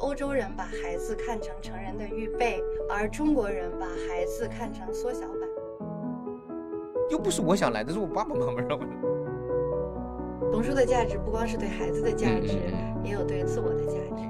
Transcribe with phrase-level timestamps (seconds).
[0.00, 5.40] 欧洲人把孩子看成成人的预备，而中国人把孩子看成缩小版。
[7.10, 8.90] 又不是我想来的，是我爸爸妈妈让我来。
[10.52, 12.58] 童书的价值不光是对孩子的价值，
[13.02, 14.22] 也有对自我的价值。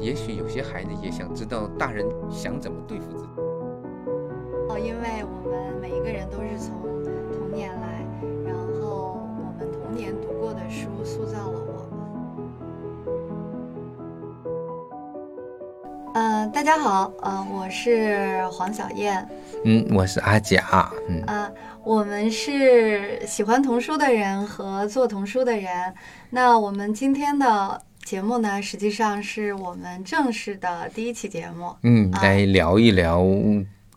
[0.00, 3.30] 也许有些孩子也想知道大人想怎么对付自己。
[4.68, 6.74] 哦，因为我们每一个人都是从
[16.54, 19.26] 大家好，呃，我是黄小燕，
[19.64, 21.50] 嗯，我是阿甲，嗯啊，
[21.82, 25.92] 我们是喜欢童书的人和做童书的人。
[26.30, 31.74] 那我们今天的节目呢，实际上是我们正式的第一期节目。
[31.82, 33.20] 嗯，啊来聊一聊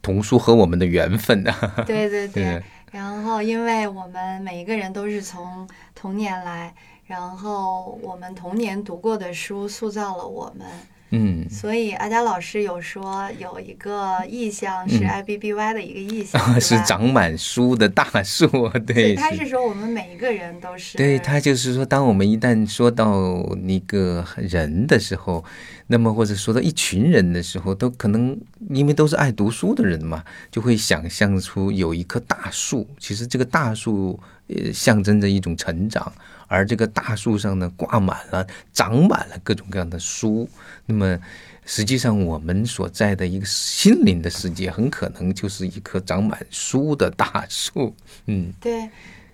[0.01, 1.83] 童书和我们的缘分 啊。
[1.85, 2.63] 对对对对。
[2.91, 6.73] 然后，因为我们每一个人都是从童年来，
[7.05, 10.65] 然后我们童年读过的书塑造了我们。
[11.09, 15.07] 嗯，所以阿佳老师有说有一个意向是嗯。
[15.07, 18.47] IBBY 的一个意象， 啊，是长满书的大树，
[18.85, 19.47] 对，他是。
[19.47, 25.41] 说我们每一个人都是对他就是说，当我们一旦说到那个人的时候，
[25.87, 28.37] 那么或者说到一群人的时候，都可能
[28.71, 32.85] 因为都是爱读书的人嘛，就会想象出有一棵大树。
[32.99, 36.11] 其实这个大树呃象征着一种成长，
[36.47, 40.49] 而这个大树上呢挂满了、长满了各种各样的书。
[40.85, 41.17] 那么
[41.65, 47.93] 实际上我们所在的一个心灵的世界，很可能就是一棵长满书的大树。
[48.27, 48.89] 嗯，对，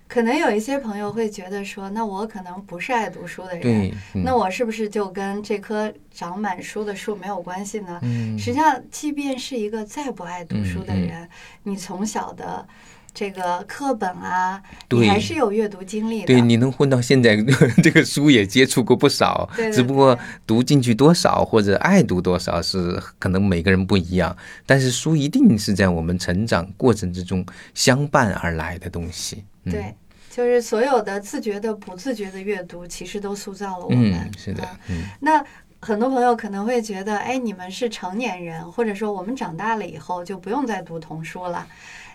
[0.08, 8.00] 可能有一些朋友会觉得说，那我可能不是爱读书的人，嗯那我是不是就跟这棵长满书的树没有关系呢？
[8.02, 11.28] 嗯实际上，即便是一个再不爱读书的人，
[11.62, 12.66] 你从小的
[13.14, 16.26] 这个课本啊，对你还是有阅读经历的。
[16.26, 17.36] 对，你能混到现在，
[17.80, 29.44] 这个书也接触过不少，对对只不过读进去多少或者爱读多少是可能每个人不一样，但是书一定是在我们成长过程之中相伴而来的东西。
[29.62, 29.94] 嗯、对，
[30.28, 34.12] 就是所有的自觉的、不自觉的阅读，其实都塑造了我们。
[34.12, 35.44] 嗯，是的啊，嗯那
[35.80, 41.64] 很多朋友可能会觉得，哎，你们是成年人，或者说我们长大了以后就不用再读童书了。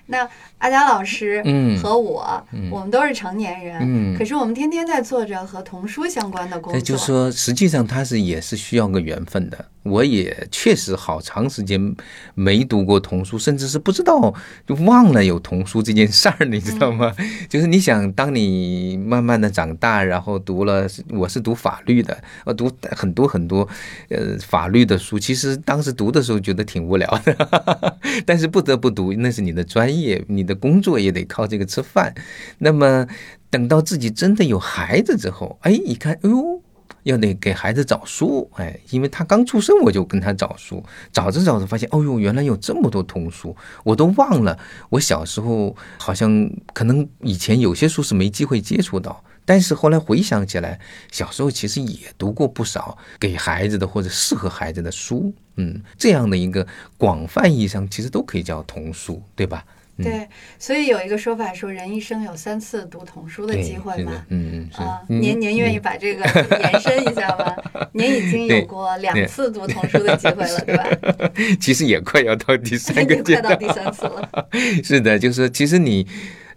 [0.09, 0.27] 那
[0.57, 6.73] 阿佳老师嗯和我，我们都是成年人，嗯可是我们天天在做着和童书相关的工作。
[6.73, 9.65] 那就是说，实际上它是也是需要个缘分的。
[9.83, 11.95] 我也确实好长时间
[12.35, 14.33] 没读过童书，甚至是不知道
[14.67, 17.15] 就忘了有童书这件事儿，你知道吗？
[17.49, 23.67] 就是你想，当你慢慢的长大，然后读了，我是读法律的，呃读很多很多
[24.09, 25.17] 呃法律的书。
[25.17, 32.13] 其实当时读的时候觉得挺无聊的， 但是不得不读，那是你的专业，你的工作也得靠这个吃饭。
[32.57, 33.07] 那么
[33.49, 36.61] 等到自己真的有孩子之后，哎，一看，哎呦。
[37.03, 44.57] 要得给孩子找书，哎，因为他刚出生，我就跟他找书，找着找着发现，哦呦，原来有这么多童书，我都忘了。
[44.89, 50.79] 我小时候好像可能以前有些书是没机会接触到，但是后来回想起来，
[51.11, 56.65] 小时候其实也读过不少给孩子的或者适合孩子的书，嗯，这样的一个
[56.97, 59.65] 广泛意义上，其实都可以叫童书，对吧？
[59.99, 60.27] 嗯对，
[60.57, 66.23] 所以有一个说法说，人一生有三次读童书的，机会嘛。，嗯嗯啊，，嗯您您愿意把这个
[66.61, 67.55] 延伸一下吗？
[67.93, 70.87] 您已经有过两次读童书的机会了，对吧？
[71.59, 74.49] 其实也快要到第三已个阶段 经快到第三次了。
[74.83, 76.07] 是的，就是说，其实你，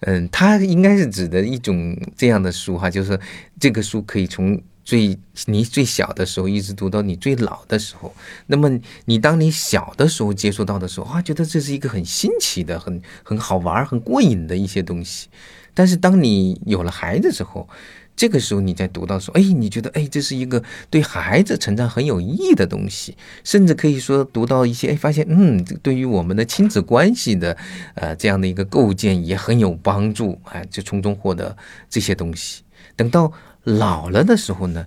[0.02, 3.18] 嗯，它应该是指的一种这样的书哈，就是说
[3.58, 8.14] 这个书可以从最你最小的时候一直读到你最老的时候。
[8.46, 8.70] 那么
[9.04, 15.28] 你当你小的时候接触到的时候，啊，觉得这是一个很新奇的、很很好玩、很过瘾的一些东西。
[15.74, 17.66] 但是当你有了孩子之后，
[18.14, 27.56] 这个时候你在读到说，哎，你觉得哎，这是一个对孩子成长很有意义的东西，甚至可以说读到一些，哎，发现嗯，对于我们的亲子关系的
[27.94, 31.56] 呃这样的一个构建也很有帮助，哎，就从中获得
[31.88, 32.62] 这些东西。
[32.94, 33.32] 等到
[33.64, 34.86] 老了的时候呢，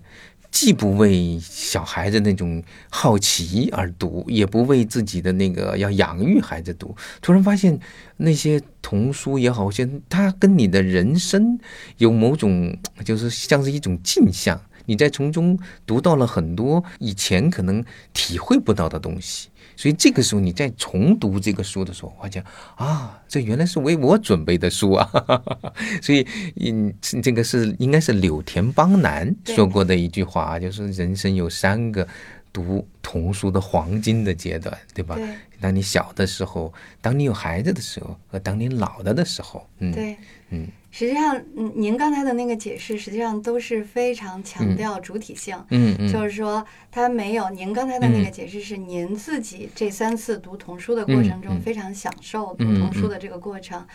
[0.51, 7.79] 既不为小孩子那种好奇而读，也不为自己的那个要养育孩子读，突然发现
[8.17, 11.59] 那些童书也好，像它跟你的人生
[11.97, 17.83] 有某种，就是像是一种镜像，你在从中读到了很多以前可能
[18.13, 19.49] 体会不到的东西。
[19.75, 22.43] 所以这个时候你再重读这个书的时候，发现
[22.75, 25.09] 啊，这原来是为我准备的书啊！
[26.01, 26.25] 所以，
[26.61, 32.07] 嗯，这个是应该是柳田邦男说过的一句话啊，就是人生有三个
[32.53, 35.15] 读童书的黄金的阶段，对吧？
[35.15, 35.27] 对。
[35.61, 36.71] 当你小的时候，
[37.01, 40.17] 当你有孩子的时候，和当你老了的时候，嗯，对，
[40.49, 53.85] 嗯，实际上，嗯，您刚才的那个解释，实际上都是非常强调主体性，嗯嗯，就是说，他没有您刚才的那个解释是您自己这三次读童书的过程中非常享受读童书的这个过程。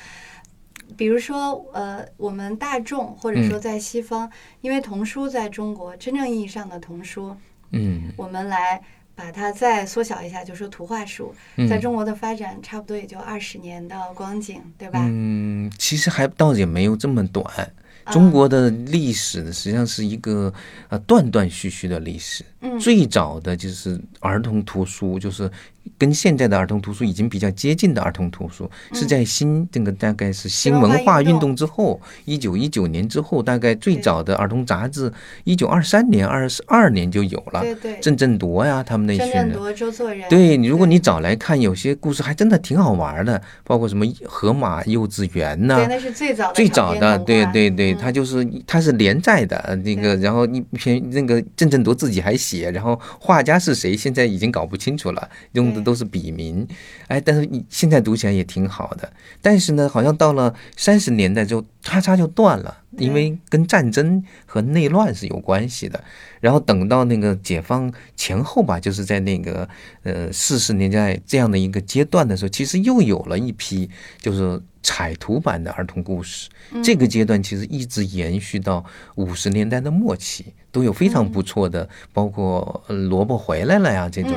[0.94, 4.30] 比如说，呃，我们大众或者说在西方，
[4.60, 7.34] 因为童书在中国真正意义上的童书，
[7.70, 8.78] 嗯，我们来。
[9.20, 11.34] 把它再缩小一下，就说图画书
[11.68, 15.04] 在中国的发展差不多也就二十年的光景，对吧？
[15.06, 17.44] 嗯，其实还倒也没有这么短。
[18.10, 20.52] 中国的历史实际上是一个
[20.88, 22.42] 呃断断续续的历史。
[22.60, 25.50] 嗯，最早的就是儿童图书，就是。
[25.96, 35.10] 跟现在的儿童图书已经比较接近的儿童图书，是在新这个大概是新文化运动之后，一九一九年之后，大概最早的儿童杂志，
[35.44, 37.62] 一九二三年、二十二年就有了。
[37.62, 39.52] 对对，郑振铎呀，他们那群人。
[39.74, 40.28] 周作人。
[40.28, 45.76] 对你，如果你早来看，有些故事还真的挺好玩的，包括什么河马幼稚园呐。
[45.76, 46.54] 对，那是最早的。
[46.54, 55.90] 最早的，对对对，他就是他是连载的那个，然后一篇那个郑振铎自己还写，然后画家是谁，现在已经搞不清楚了，用的都。
[55.90, 56.64] 都是笔名，
[57.08, 59.12] 哎，但是你现在读起来也挺好的。
[59.42, 66.04] 但是呢，好像到了三十年代就咔嚓就断了，因为跟战争和内乱是有关系的。
[66.38, 69.68] 然后等到那个解放前后吧，就是在那个
[70.04, 74.62] 呃四十年代这样的一个阶段的时候，其实又有了一批就是。
[74.82, 76.48] 彩图版的儿童故事，
[76.82, 78.84] 这个阶段其实一直延续到
[79.16, 84.32] 五十年代的末期，都有非常不错的，包括萝卜回来了呀这种。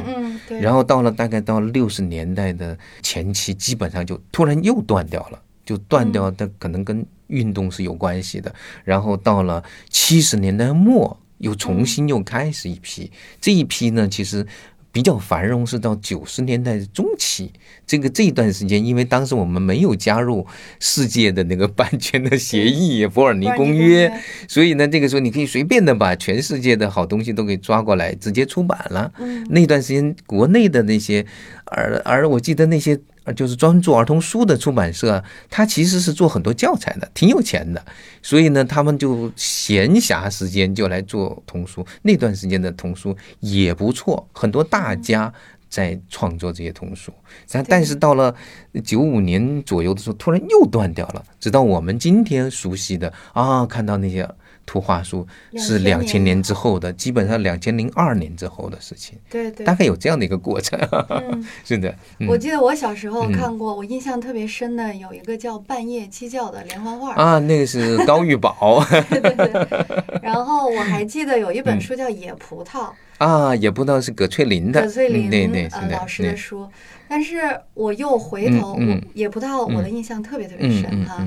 [0.59, 8.53] 然后到了大概到六十年代的前期，基本上就突然又断掉了，就断掉的可能跟运动是有关系的。
[8.83, 14.45] 然后到了七十年代末，又重新又开始一批，这一批呢，其实。
[14.93, 17.51] 比较繁荣是到九十年代中期，
[17.85, 20.45] 这个这一段时间，因为当时我们没有加入
[20.79, 24.07] 世界的那个版权的协议《伯尔尼公约》，
[24.47, 29.11] 所以呢，这个时候你可以随便的把全世界的好东西都给抓过来，直接出版了。
[29.49, 31.25] 那段时间，国内的那些，
[31.65, 32.99] 而而我记得那些。
[33.35, 37.85] 就是专做儿童书的出版社，他其实是做很多教材的，挺有钱的，
[38.21, 41.85] 所以呢，他们就闲暇时间就来做童书。
[42.01, 45.33] 那段时间的童书也不错，很多大家
[45.69, 47.13] 在创作这些童书。
[47.49, 48.35] 但但是到了
[48.83, 54.29] 九五年左右的时候，突然又断掉了，直到我们今天熟悉的啊，看到那些。
[54.65, 55.27] 图画书
[55.57, 59.17] 是两千年之后的，基本上两千零二年之后的事情。
[59.29, 60.79] 对对，大概有这样的一个过程。
[61.09, 61.93] 嗯， 是的。
[62.27, 67.13] 我记得我小时候看过，我印象特别深的有一个叫《半夜鸡叫》的连环画。
[67.15, 68.83] 啊，那个是高玉宝。
[69.09, 70.19] 对对对。
[70.21, 72.79] 然后我还记得有一本书叫《野葡萄》。
[73.17, 74.81] 啊，野葡萄是葛翠玲的。
[74.81, 76.67] 葛翠玲对对呃老师的书，
[77.07, 78.77] 但是我又回头，
[79.13, 81.25] 野葡萄我的印象特别特别深哈。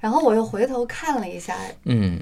[0.00, 1.54] 然后我又回头看了一下。
[1.84, 2.18] 嗯。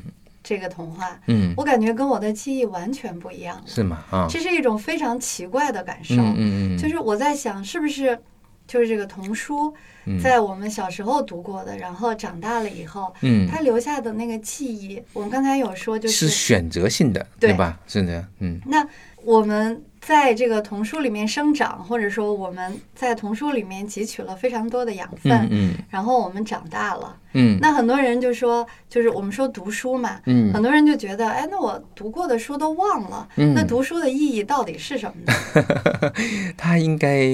[0.47, 4.05] 这个童话，嗯，我感觉跟我的记忆完全不一样了，是吗？
[4.13, 8.17] 啊，这是一种非常奇怪的感受，嗯嗯，就是我在想，是不是
[8.65, 9.75] 就是这个童书，
[10.23, 17.77] 在我们小时候读过的，然后长大了以后，嗯，它留下的那个记忆，我们刚才有说，就是选择性的，对吧？
[17.89, 18.87] 是的，嗯，那
[19.25, 19.83] 我们。
[20.07, 36.13] 在这个童书里面生长，或者说我们在童书里面汲取了非常多的养分，嗯，然后我们长大了，嗯，那很多人就说，就是我们说读书嘛，嗯，很多人就觉得，哎，那我读过的书都忘了，那读书的意义到底是什么呢？
[36.57, 37.25] 它应该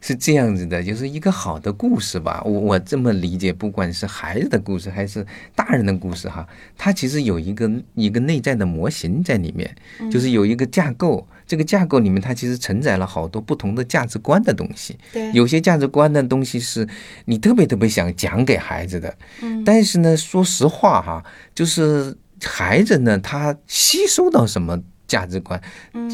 [0.00, 6.44] 是这样子的，就是一个好的故事吧，我我这么理解，不管是孩子的故事还是大人的故事哈，
[6.76, 9.72] 它其实有一个一个内在的模型在里面，
[10.10, 11.24] 就是有一个架构。
[11.48, 14.98] 这个架构里面，它其实承载了好多不同的价值观的东西。
[15.12, 16.86] 对，有些价值观的东西是
[17.24, 19.16] 你特别特别想讲给孩子的。
[19.40, 21.24] 嗯，但是呢，说实话哈，
[21.54, 22.14] 就是
[22.44, 25.58] 孩子呢，他吸收到什么价值观，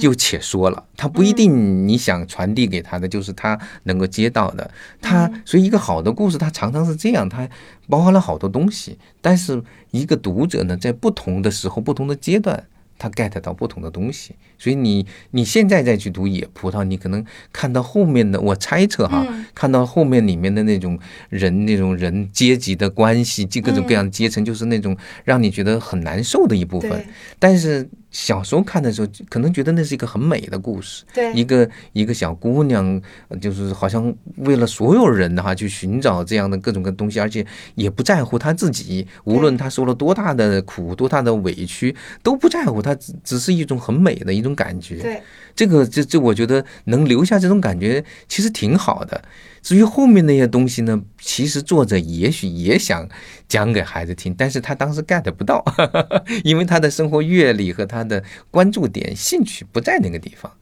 [0.00, 4.71] 就且说了，他不一定你想传递给他的就是他能够接到的。
[5.03, 7.49] 他所以一个好的故事，它常常是这样，它
[7.88, 8.97] 包含了好多东西。
[9.21, 9.61] 但是
[9.91, 12.64] 一个读者呢，在不同的时候、不同的阶段。
[12.99, 20.99] 他 get 到不同的东西，所以你你现在再去读野葡萄，你可能看到后面的，我猜测哈，看到后面里面的那种
[21.29, 27.05] 人那种人阶级的关系，各种各样的阶层，就是那种让你觉得很难受的一部分。
[27.39, 33.02] 但是小时候看的时候，可能觉得那是一个很美的故事，对，一个一个小姑娘，
[33.40, 37.44] 就是好像为了所有人的哈去寻找这样的各种各东西，而且
[37.75, 45.02] 也不在乎她自己，无论她受了多大的苦、多大的委屈，都不在乎，她只只是一种很美的一种感觉。
[45.02, 45.21] 对，
[45.54, 49.23] 这个这这，我觉得能留下这种感觉，其实挺好的。
[49.62, 53.08] 至于后面那些东西呢，其实作者也许也想
[53.49, 55.64] 讲给孩子听，但是他当时 get 不到，
[56.44, 60.52] 因为他的生活阅历和他的关注点、兴趣不在那个地方。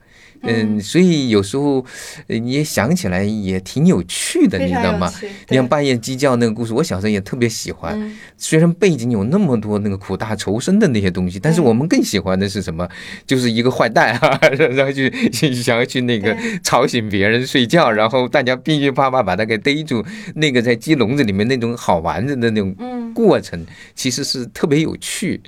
[0.43, 1.85] 嗯，所以有时候
[2.27, 5.13] 你也想起来也挺有趣的，你知道吗？
[5.49, 8.13] 你像半夜鸡叫那个故事，我小时候也特别喜欢。
[8.37, 12.89] 虽然背景有那么多那个苦大仇深的那些东西，但是我们更喜欢的是什么？
[13.27, 15.11] 就是一个坏蛋啊， 然后去
[15.55, 22.75] 想要去那个吵醒别人睡觉，然后大家噼噼啪啪把他给逮住，那个在鸡笼子里面那种好玩的那种
[23.15, 25.41] 过程，其实是特别有趣。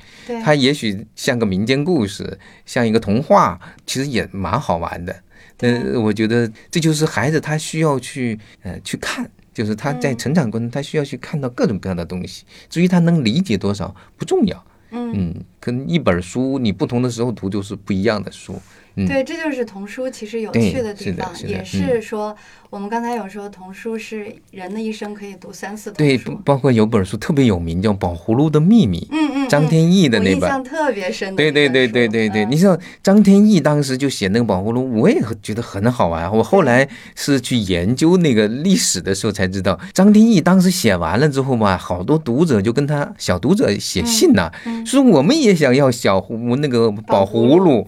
[0.45, 4.84] 它也许像个民间故事，像一个童话，其实也蛮好玩。
[4.85, 5.17] 玩的，
[5.61, 12.45] 嗯，我觉得这就是孩子他需要去呃去看，就是他在成长过程他需要去看到各种各样的东西。
[12.69, 18.55] 至于他能理解多少不重要，嗯，可能一本书你不同的时候读就是不一样的书。
[18.95, 22.33] 对，这就是童书其实有趣的地方，也是说
[22.71, 25.97] 我们刚才有说童书是人的一生可以读三四本。
[25.97, 29.01] 对，包括有本书特别有名，叫《宝葫芦的秘密》。
[29.11, 29.49] 嗯嗯。
[29.49, 30.43] 张天翼的那本。
[30.43, 31.35] 印象特别深。
[31.35, 36.33] 对对对对对对，你像张天翼当时就写那个宝葫芦，我也觉得很好玩。
[36.33, 44.53] 我后来是去研究那个历史的时候才知道，张天翼当时写完了之后嘛，好多读者就跟他小读者写信呐，
[44.87, 47.87] 说我们也想要小葫那个宝葫芦。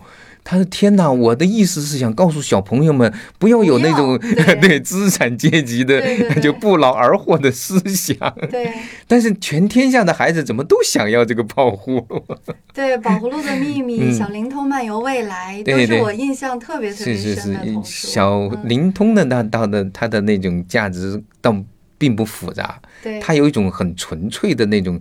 [0.49, 4.17] 他说：“天哪，我的意思是想告诉小朋友们，不要有那种
[4.61, 6.01] 对 资产阶级的
[6.41, 8.17] 就不劳而获的思想。
[8.49, 8.73] 对，
[9.09, 12.25] 但是全天下的孩子怎么都想要这个宝葫芦？
[12.73, 18.07] 对，宝葫芦的秘密， 小灵通漫游未来，都是我印象特别特别深的童书。
[18.07, 21.53] 小灵通的那到的它的那种价值倒
[21.99, 25.01] 并不复杂，对，它有一种很纯粹的那种。”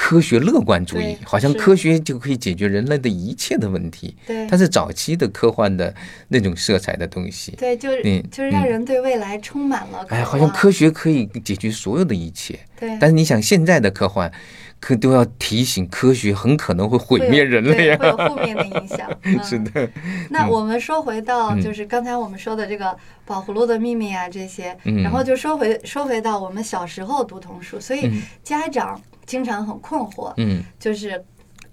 [0.00, 4.16] 科学乐观主义，好像科学就可以解决人类的一切的问题。
[4.24, 5.92] 对，它是早期的科幻的
[6.28, 7.52] 那种色彩的东西。
[7.58, 10.06] 对，就是嗯，就是让人对未来充满了。
[10.08, 12.58] 哎，好像科学可以解决所有的一切。
[12.78, 14.32] 对，但是你想，现在的科幻，
[14.78, 19.10] 可都要提醒科学很可能会毁灭人类，会有负面的影响。
[19.44, 19.90] 是的。
[20.30, 22.86] 那我们说回到，就是刚才我们说的这个
[23.26, 28.08] 《宝葫芦的秘密》啊，这些，然后就说回说回到我们小时候读童书，所以
[28.44, 28.98] 家长。
[29.28, 31.22] 经常很困惑，嗯，就是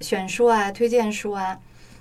[0.02, 1.58] 选书啊、推荐书啊，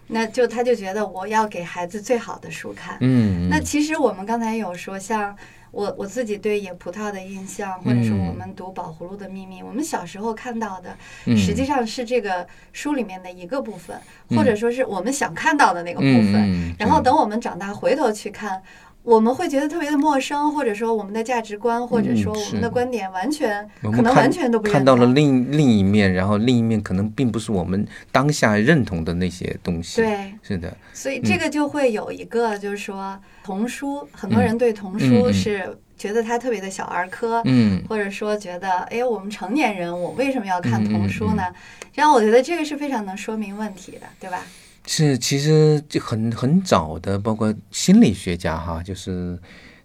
[0.08, 5.34] 那就他就觉得我要给孩子最好的书看，嗯，那其实我们刚才有说，像
[5.70, 10.96] 我我自己对野葡萄的印象，或者说我们读《宝葫芦的秘密》，我们小时候看到的，
[11.36, 13.96] 实际上是这个书里面的一个部分，
[14.30, 18.60] 或者说是我们想看到的那个部分，然后等我们长大回头去看。
[19.04, 30.00] 我们会觉得特别的陌生，或者说我们的价值观，或者说我们的观点，完全可能完全都不看到了另另一面，然后另一面可能并不是我们当下认同的那些东西。
[30.00, 30.74] 对，是的。
[30.94, 41.42] 所以这个就会有一个，就是说童书，很多人对童书是觉得它特别的小儿科，嗯，或者说觉得，哎，我们成年人，我为什么要看童书呢？
[41.92, 44.40] 然后我觉得这个是非常能说明问题的，对吧？
[44.86, 49.38] 是，其实就很很早的，包括心理学家哈，就是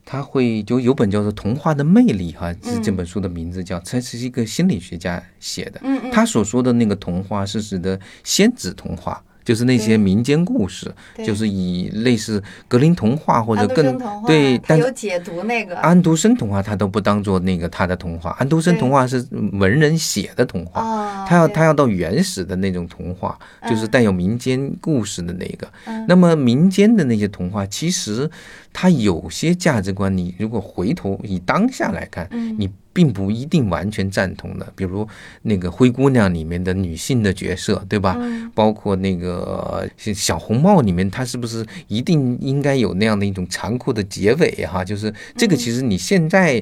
[0.06, 9.24] 他会就有本叫做《童话的魅力》哈，是这本书的名字叫，他是一个心理学家写的，他所说的那个童话是指的仙子童话。
[9.50, 10.94] 就是那些民间故事，
[11.26, 15.76] 就是以类似格林童话或者更对，但有解读那个。
[15.80, 18.36] 安徒生童话，他都不当做那个他的童话。
[18.38, 25.68] 安徒生童话是文人写的童话，他要他要到原始的那种童话，就是带有民间故事的那个。
[26.08, 28.30] 那么民间的那些童话，其实
[28.72, 32.70] 它有些价值观，你如果回头以当下来看，你。
[32.92, 35.08] 并不一定完全赞同的，比如
[35.44, 38.18] 那个灰姑娘里面的女性的角色，对吧？
[38.54, 44.66] 包括那个小红帽里面，她是不是一定应该有那样的一种残酷的结尾？
[44.66, 46.62] 哈，就是这个，其实你现在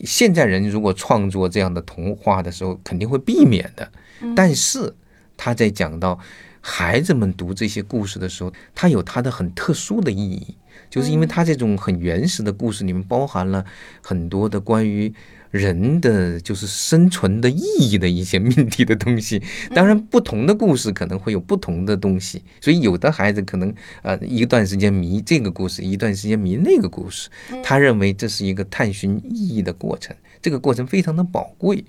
[0.00, 3.88] 现在人如果创作这样的童话的时候，肯定会避免的。
[4.34, 4.92] 但是
[5.36, 6.18] 他在讲到
[6.60, 10.56] 孩子们读这些故事的时候，它有它的很特殊的意义。
[10.90, 13.64] 就是因为它这种很原始的故事里面包含了
[14.02, 15.12] 很多的关于。
[15.52, 19.40] 人的就是生存的意义的一些命题的东西，
[19.72, 27.30] 当然不同的故事可能会有不同的东西，所以有的孩子可能呃一段时间迷这个故事，一段时间迷那个故事，
[27.62, 31.84] 他认为这是一个探寻意义的过程，这个过程非常的宝贵。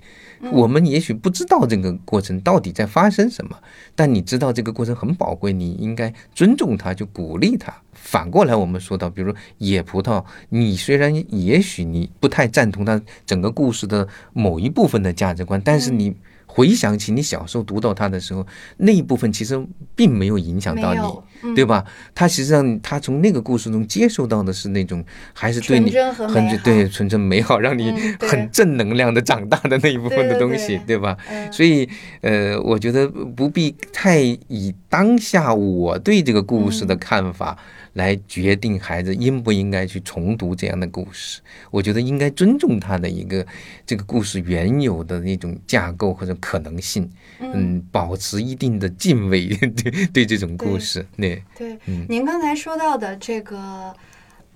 [0.52, 3.58] 我们也许不知道这个过程到底在发生什么，
[3.94, 7.74] 但你知道这个过程很宝贵，你应该尊重它，就鼓励它。
[7.92, 16.14] 反过来，我们说到，比如说野葡萄，你虽然也许你不太赞同它整个故事的某一部分的价值观，但是你。
[16.58, 18.44] 回想起你小时候读到它的时候，
[18.78, 21.84] 那一部分其实并没有影响到你，对吧？
[22.16, 31.16] 他实际上他从那个故事中接受到的是那种还是对你很对纯真美好，让你很正能量的长大的那一部分的东西，对吧？
[31.52, 31.88] 所以
[32.22, 37.56] 呃，我觉得不必太以当下我对这个故事的看法。
[37.98, 41.40] 来决定孩子应不应该去重读这样的故事，
[41.70, 43.44] 我觉得应该尊重他的一个
[43.84, 51.76] 这个故事原有的那种架构或者可能性，嗯，保持一定的敬畏对对这种故事，对对，
[52.08, 53.94] 您刚才说到的这个。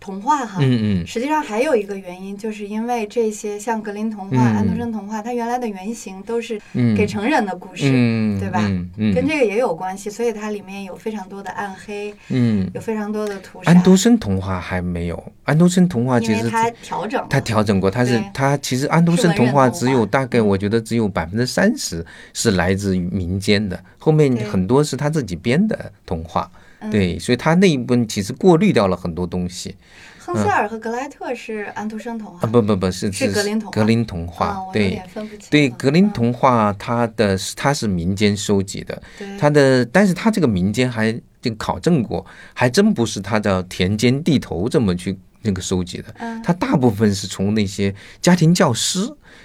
[0.03, 6.61] 童话哈，嗯嗯，实际上还有一个原因，就是因为这些像格林童话、安徒生童话，它原来的原型都是
[6.97, 7.85] 给成人的故事，
[8.41, 8.61] 对吧？
[9.15, 13.61] 跟这个也有关系，所以它里面有非常多的暗黑，嗯，有非常多的图。
[13.65, 22.05] 安徒生童话还没有，安徒生童话其实他调整，他调整过，他是他其实安徒生童话只有大概我觉得只有百分之三十
[22.35, 26.51] 是来自于民间的，后面很多是他自己编的童话。
[26.91, 29.77] 对，所以他那一部分其实过滤掉了很多东西。
[30.19, 32.47] 亨塞尔和格莱特是安徒生童话啊？
[32.47, 34.57] 不不不是是格林童格林童话。
[34.73, 35.03] 对
[35.51, 39.03] 对，格林童话它的它是民间收集的，
[39.39, 42.25] 它的但是它这个民间还这个考证过，
[42.55, 46.15] 还真不是它的田间地头这么去那个收集的。
[46.45, 49.01] 它大部分是从那些家庭教师。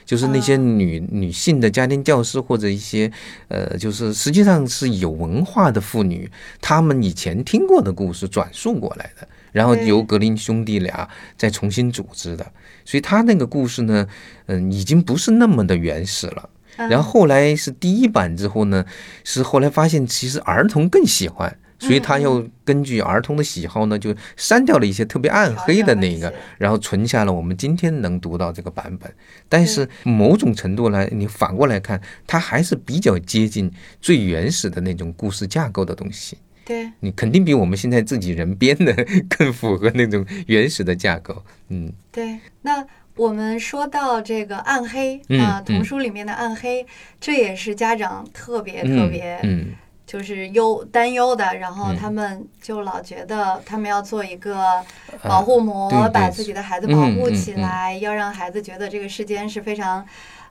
[0.08, 3.12] 就是那些女女性的家庭教师，或者一些
[3.50, 12.52] 呃，就是实际上是有文化的妇女，她们以前听过的故事转述过来的，然后由格林兄弟俩再重新组织的。
[12.86, 14.08] 所以他那个故事呢，
[14.46, 16.50] 嗯，已经不是那么的原始了。
[16.78, 18.86] 然后后来是第一版之后呢，
[19.26, 21.58] 是后来发现其实儿童更喜欢。
[21.80, 29.14] 所以他又根据儿童的喜好呢，就删掉了一些特别暗黑的那个，然后存下了我们今天能读到这个版本。
[29.48, 36.38] 但是某种程度来，你反过来看，它还是比较接近最原始的那种故事架构的东西。
[36.66, 38.94] 对，你肯定比我们现在自己人编的
[39.30, 41.44] 更符合那种原始的架构。
[41.70, 42.40] 嗯，对。
[42.64, 46.86] 那我们说到这个暗黑啊，童书里面的暗黑，
[47.22, 49.68] 这也是家长特别特别嗯。
[50.08, 54.82] 就是忧担忧的，然后他们就老觉得他们要做一个
[55.22, 60.04] 保护膜，把自己的孩子保护起来，要让孩子觉得这个世间是非常，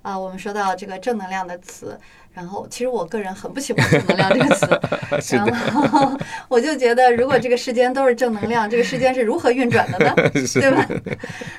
[0.02, 1.98] 啊，我们说到这个正能量的词，
[2.34, 4.66] 然后其实我个人很不喜欢正能量这个词，
[5.34, 6.12] 然后
[6.48, 10.14] 我就觉得如果这个世间都是正能量，这个世间是如何运转的呢？
[10.52, 10.86] 对吧？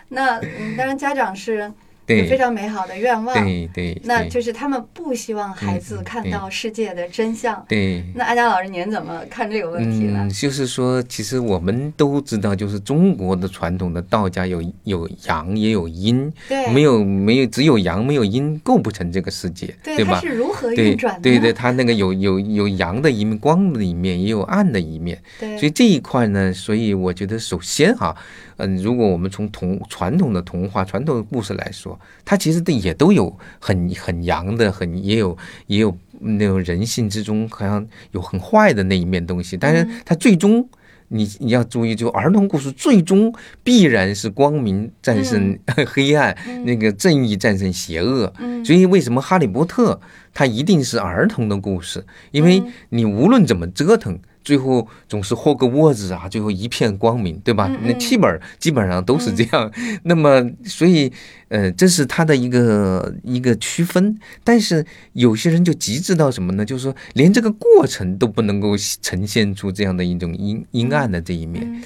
[0.10, 0.40] 那
[0.78, 1.74] 当然家长是。
[2.16, 7.66] 有非常美好的愿望，对对，那就是他们不希望孩子看到世界的真相。
[7.68, 10.30] 对，那阿佳老师，您怎么看这个问题呢？
[10.30, 20.20] 就是说，其实我们都知道，就是中国的传统的道家有有阳也有阴，对，没有没有只有阳没有阴构不成这个世界，对吧？
[20.22, 21.22] 是如何运转的？
[21.22, 25.22] 对对，它那个有有有阳的一面，光的一面，也有暗的一面。
[25.40, 28.16] 对，所以这一块呢，所以我觉得首先哈。
[28.60, 39.56] 嗯，如果我们从童传统的童话、传统的故事来说，它其实都也都有很很阳的，很也有也有那种人性之中好像有很坏的那一面东西。
[39.56, 40.68] 但是它最终，
[41.10, 43.34] 你你要注意，就儿童故事最终
[43.64, 45.58] 必然是光明战胜
[45.88, 48.34] 黑暗，那个正义战胜邪恶。
[48.66, 50.00] 所以为什么哈利波特
[50.34, 52.06] 它一定是儿童的故事？
[52.32, 54.20] 因为你无论怎么折腾。
[54.44, 57.68] 最后总是霍格沃兹啊，最后一片光明，对吧？
[57.84, 59.70] 那七本基本上都是这样。
[60.04, 61.12] 那么，所以，
[61.50, 64.18] 呃，这是他的一个一个区分。
[64.44, 66.66] 但是有些人就极致到什么呢？
[66.66, 71.82] 就是说，连这个过程都不能够呈现出这样的一种阴阴暗的这一面。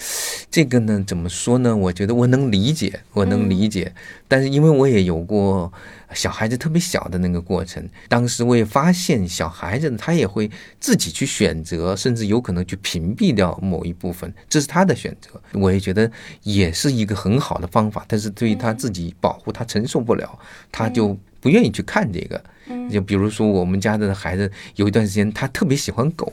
[0.50, 1.76] 这个呢，怎么说呢？
[1.76, 3.94] 我觉得我能理解，我能理解。
[4.28, 5.72] 但是因为我也有过。
[6.14, 15.42] 小孩子特别小的那个过程，当时我也发现，小孩子他也会自己去选择，甚至有可能去屏蔽掉某一部分，这是他的选择。
[15.54, 16.12] 我也觉得
[16.44, 20.40] 也是一个很好的方法，但是对于他自己保护，他承受不了，
[20.72, 22.42] 他就不愿意去看这个。
[22.90, 26.32] 就比如说，我们家的孩子有一段时间，他特别喜欢狗。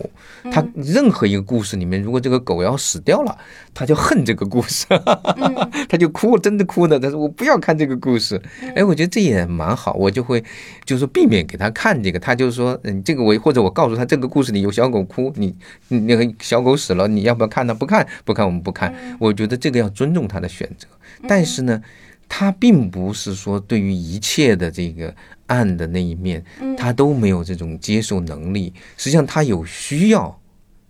[0.53, 3.37] 他任何一个故事里面，如果这个狗要死掉了，
[3.75, 4.87] 他就恨这个故事，
[5.89, 7.01] 他就哭，真的哭的。
[7.01, 8.41] 他说：“我不要看这个故事。”
[8.77, 10.45] 哎，我觉得这也蛮好，我就会
[10.85, 12.21] 就是避免给他看这个。
[12.21, 15.57] 他就说：“嗯，这个我或者我告诉他，这个故事里有小狗哭，你
[15.89, 17.75] 那个小狗死了，你要不要看呢？
[17.75, 20.87] 不看，不看，我们不看。”我觉得这个要尊重他的选择，
[21.27, 21.83] 但是呢，
[22.29, 25.14] 他并不是说对于一切的这个。
[25.49, 26.45] 暗的那一面，
[26.77, 28.71] 他都没有这种接受能力。
[28.99, 30.38] 实际上，他有需要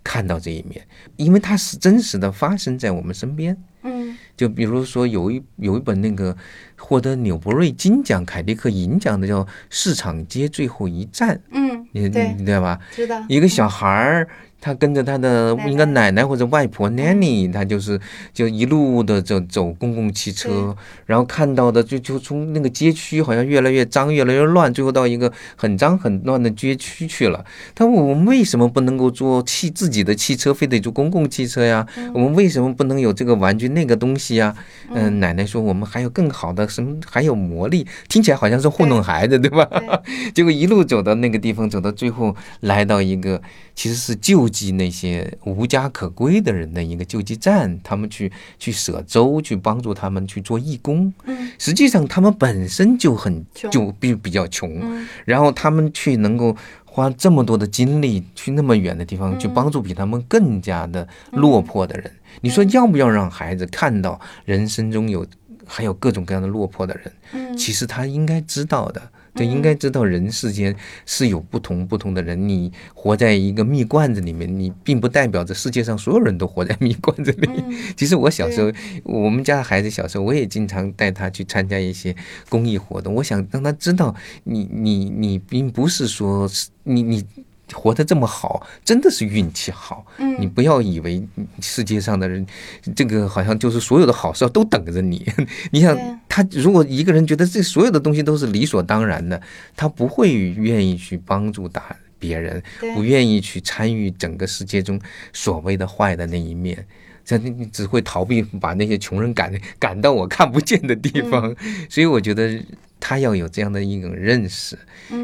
[0.03, 3.57] 看到这一面，因为它是真实的发生在我们身边。
[3.83, 6.37] 嗯，就比如说有一有一本那个
[6.77, 11.37] 获得纽伯瑞金奖、凯迪克银奖的叫《市场街最后一站》。
[11.53, 12.81] 嗯，你对你知道吧？
[12.90, 13.24] 知道。
[13.29, 14.29] 一个小孩儿。
[14.61, 18.01] 他跟着他的应该奶奶或者外婆 nanny，他就是
[18.33, 20.75] 就一路的走走公共汽车，
[21.07, 27.44] 然后看到的就就从那个街区好像越来越脏越来越乱，最后到一个很脏很乱的街区去了。
[27.75, 31.87] 他问我们为什么不能够坐汽自己的汽车，非得坐公共汽车呀？
[32.12, 34.55] 我们为什么不能有这个玩具那个东西呀？
[34.92, 39.68] 嗯，奶奶说我们还有更好的什么还有魔力，听起来好像是糊弄孩子对吧？
[40.35, 43.40] 结果一路走到那个地方，走到最后来到一个
[43.79, 44.49] 其实是救。
[44.49, 51.12] 济那些无家可归的人的一个救济站，他们去去舍粥，去帮助他们去做义工。
[51.27, 54.83] 嗯，实际上他们本身就很就比比较穷，
[55.25, 62.11] 然后他们去能够花这么多的精力去那么远的地方去帮助比他们更加的落魄的人。
[62.41, 65.25] 你说要不要让孩子看到人生中有
[65.64, 67.12] 还有各种各样的落魄的人？
[67.33, 69.11] 嗯，其实他应该知道的。
[69.38, 70.74] 就应该知道人世间
[71.07, 72.48] 是有不同不同的人。
[72.48, 77.48] 你活在一个蜜罐子里面，你并不代表着世界上所有人都活在蜜罐子里。
[77.96, 78.72] 其实我小时候，
[79.05, 82.16] 我们家的孩子小时候，我也经常带他去参加一些
[82.48, 83.14] 公益活动。
[83.14, 86.51] 我想让他知道，你你你并不是说
[86.83, 87.24] 你你。
[87.72, 90.07] 活得这么好，真的是运气好。
[90.18, 91.26] 嗯，你不要以为
[91.61, 92.46] 世界上的人，
[92.94, 95.26] 这个好像就是所有的好事都等着你。
[95.70, 95.96] 你想，
[96.28, 99.40] 他如果一个人觉得这所有的东西都是理所当然的，
[99.76, 102.62] 他不会愿意去帮助打别人，
[102.94, 105.00] 不愿意去参与整个世界中
[105.33, 106.87] 所谓的坏的那一面。
[107.24, 111.54] 这你只会逃避，把那些穷人赶赶到我看不见的地方。
[111.90, 112.61] 所以我觉得。
[113.09, 114.79] 他要有这样的一种认识，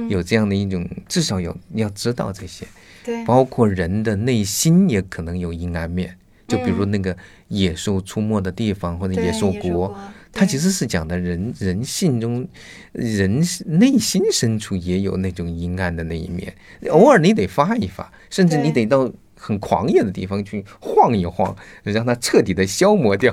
[0.09, 2.65] 有这样的一种，至少有要知道这些，
[3.05, 6.17] 对，包括人的内心也可能有阴暗面，
[6.49, 7.15] 就比如那个
[7.49, 9.95] 野兽出没的地方或者野兽国，
[10.33, 12.49] 它其实是讲的人人性中，
[12.93, 16.57] 人内心深处也有那种阴暗的那一面，
[16.89, 19.13] 偶尔你得发一发，甚至你得到。
[19.45, 23.31] 很狂野的地方去晃一晃，让它彻底的消磨掉。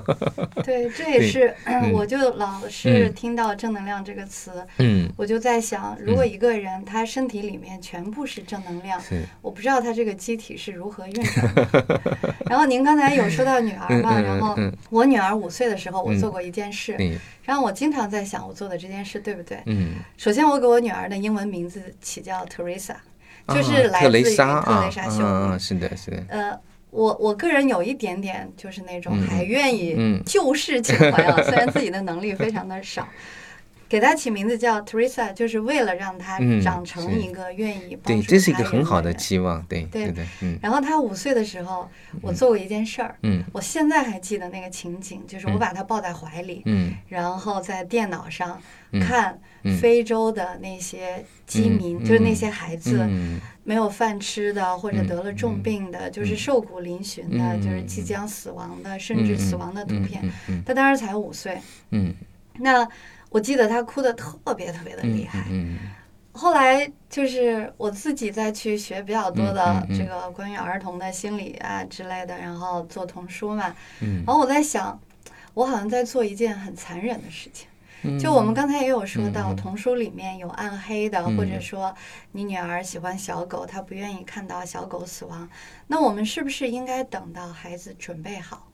[0.62, 9.02] 对，这也是，嗯 我就老是听到正能量这个词，嗯，我就在想，如果一个人他身体里面全部是正能量，
[9.42, 11.70] 我不知道他这个机体是如何运转。
[12.50, 14.54] 然后您刚才有说到女儿嘛，然后
[14.90, 16.98] 我女儿五岁的时候，我做过一件事，
[17.46, 19.62] 然后我经常在想，我做的这件事对不对？
[19.66, 22.96] 嗯，首先我给我女儿的英文名字起叫 Teresa。
[23.56, 26.24] 就是来自于特蕾莎修女，是的，是的。
[26.30, 26.60] 呃，
[26.90, 33.08] 我我个人有一点点就是那种还愿意救世情怀啊， 虽然自己的能力非常的少。
[33.92, 40.10] 给他起名字叫 Teresa，就是为了让他长成一个愿意帮助对，这是一个很好的期望，对对。
[40.14, 40.26] 对。
[40.42, 40.58] 嗯。
[40.62, 41.90] 然后他五岁的时候，
[42.22, 48.58] 我做过一件事儿，嗯，我现在还记得那个情景，就是我把他抱在怀里，嗯，然后在电脑上
[49.02, 49.38] 看
[49.82, 53.06] 非洲的那些饥民，就是那些孩子
[53.66, 60.24] 没有饭吃的，或者得了重病的，就是瘦骨嶙峋的，就是即将死亡的，甚至死亡的图片。
[60.66, 62.16] 他当时才五岁，嗯，
[62.58, 62.88] 那。
[63.32, 65.80] 我记得他哭的特别特别的厉害，嗯，
[66.34, 75.00] 后来就是我自己再去学比较多的这个关于儿童的心理啊之类的，然后做童书嘛，嗯，然后我在想，
[75.54, 81.96] 我好像在做一件很残忍的事情，就我们刚才也有说到，童书里面有暗黑的，或者说
[82.34, 85.48] 你女儿喜欢小狗，她不愿意看到小狗死亡，
[85.88, 88.68] 那我们是不是应该等到孩子准备好？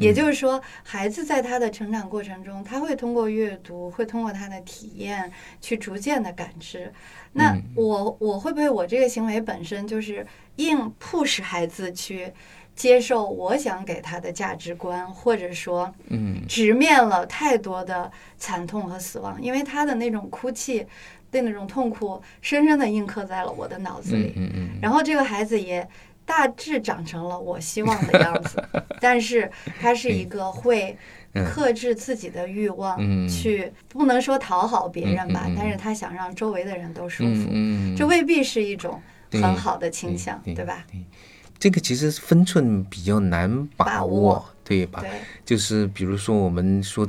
[0.00, 6.92] 也就是说，孩子在他的成长过程中，他会通过阅读，会通过他的体验，去逐渐的感知。
[7.32, 12.32] 那我我会不会我这个行为本身就是硬 push 孩子去
[12.74, 20.86] 接受我想给他的价值观，或者说，嗯，直面了太多的惨痛和死亡，因为他的那种哭泣
[21.30, 24.32] 的那种痛苦，深深的印刻在了我的脑子里。
[24.36, 24.70] 嗯嗯。
[24.80, 25.86] 然后这个孩子也。
[26.30, 28.62] 大致长成了我希望的样子，
[29.02, 30.96] 但是他是一个会
[31.52, 32.96] 克制自己的欲望，
[33.28, 37.50] 去不能说讨好别人吧，但是他想让周围的人都舒服，
[37.96, 40.86] 这未必是一种很好的倾向，对吧？
[41.58, 45.02] 这个其实分寸比较难把握，对吧？
[45.44, 47.06] 就是比如说我们说。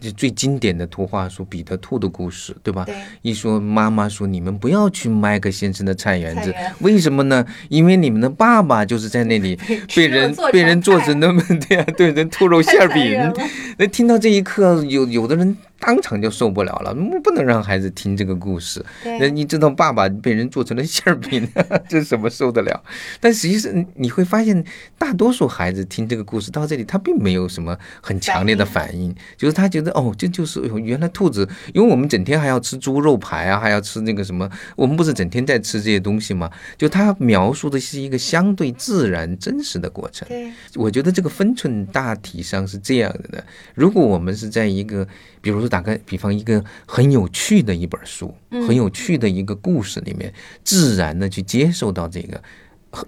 [0.00, 2.84] 就最经典的图画书《彼得兔的故事》，对吧？
[2.84, 2.94] 对。
[3.22, 7.44] 一说妈妈说你们不要去麦克先生的菜园子，为什么呢？
[7.68, 9.58] 因为你们的爸爸就是在那里
[9.94, 13.32] 被人被人做成那么 对啊，对人兔肉馅饼。
[13.78, 15.56] 那听到这一刻，有有的人。
[15.78, 18.84] 当场就受不了了，不能让孩子听这个故事。
[19.04, 21.46] 那你知道爸爸被人做成了馅儿饼，
[21.88, 22.82] 这怎么受得了？
[23.20, 24.64] 但实际上你会发现，
[24.98, 36.50] 大多数孩子听这个故事到这里，他并没有什么很强烈的反应，就是他觉得哦，这就是原来兔子，因为我们整天还要吃猪肉排啊，还要吃那个什么，我们不是整天在吃这些东西吗？
[36.76, 40.26] 就他描述的是一个相对自然真实的过程。
[40.28, 43.44] 对，我觉得这个分寸大体上是这样的。
[43.74, 45.06] 如果我们是在一个
[45.46, 52.42] 比如说，打个比方，一个很有趣的一本书，很有趣的一个故事里面，自然的去接受到这个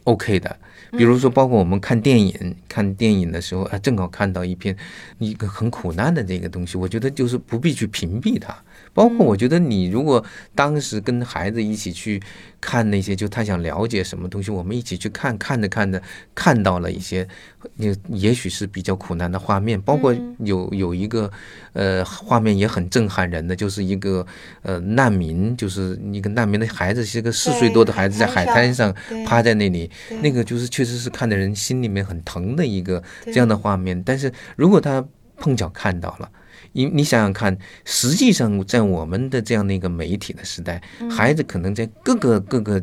[0.04, 0.56] ，OK 的。
[0.92, 4.76] 比如说，包括我们看电影，看电影的时候，啊，正好看到一篇
[5.18, 8.56] 一个很苦难的这个东西，我觉得就是不必去屏蔽它。
[8.98, 10.24] 包括我觉得你如果
[10.56, 12.20] 当时跟孩子一起去
[12.60, 16.02] 看那些，就他想了解什么东西，我们一起去看，看着看着
[16.34, 17.28] 看到了一些，
[17.76, 19.80] 也也许是比较苦难的画面。
[19.80, 21.30] 包括有有一个
[21.74, 24.26] 呃画面也很震撼人的，就是一个
[24.62, 28.92] 呃难民，就是一个难民的孩子，是一个四岁多的孩子在海滩上
[29.24, 29.88] 趴在那里，
[30.20, 34.02] 那个就是确实是看的人心里面很疼的一个这样的画面。
[34.02, 35.06] 但是如果他
[35.36, 36.28] 碰巧看到了。
[36.72, 42.82] 你你想想看，实际上在我们的这样的一个媒体的时代，孩子可能在各个各个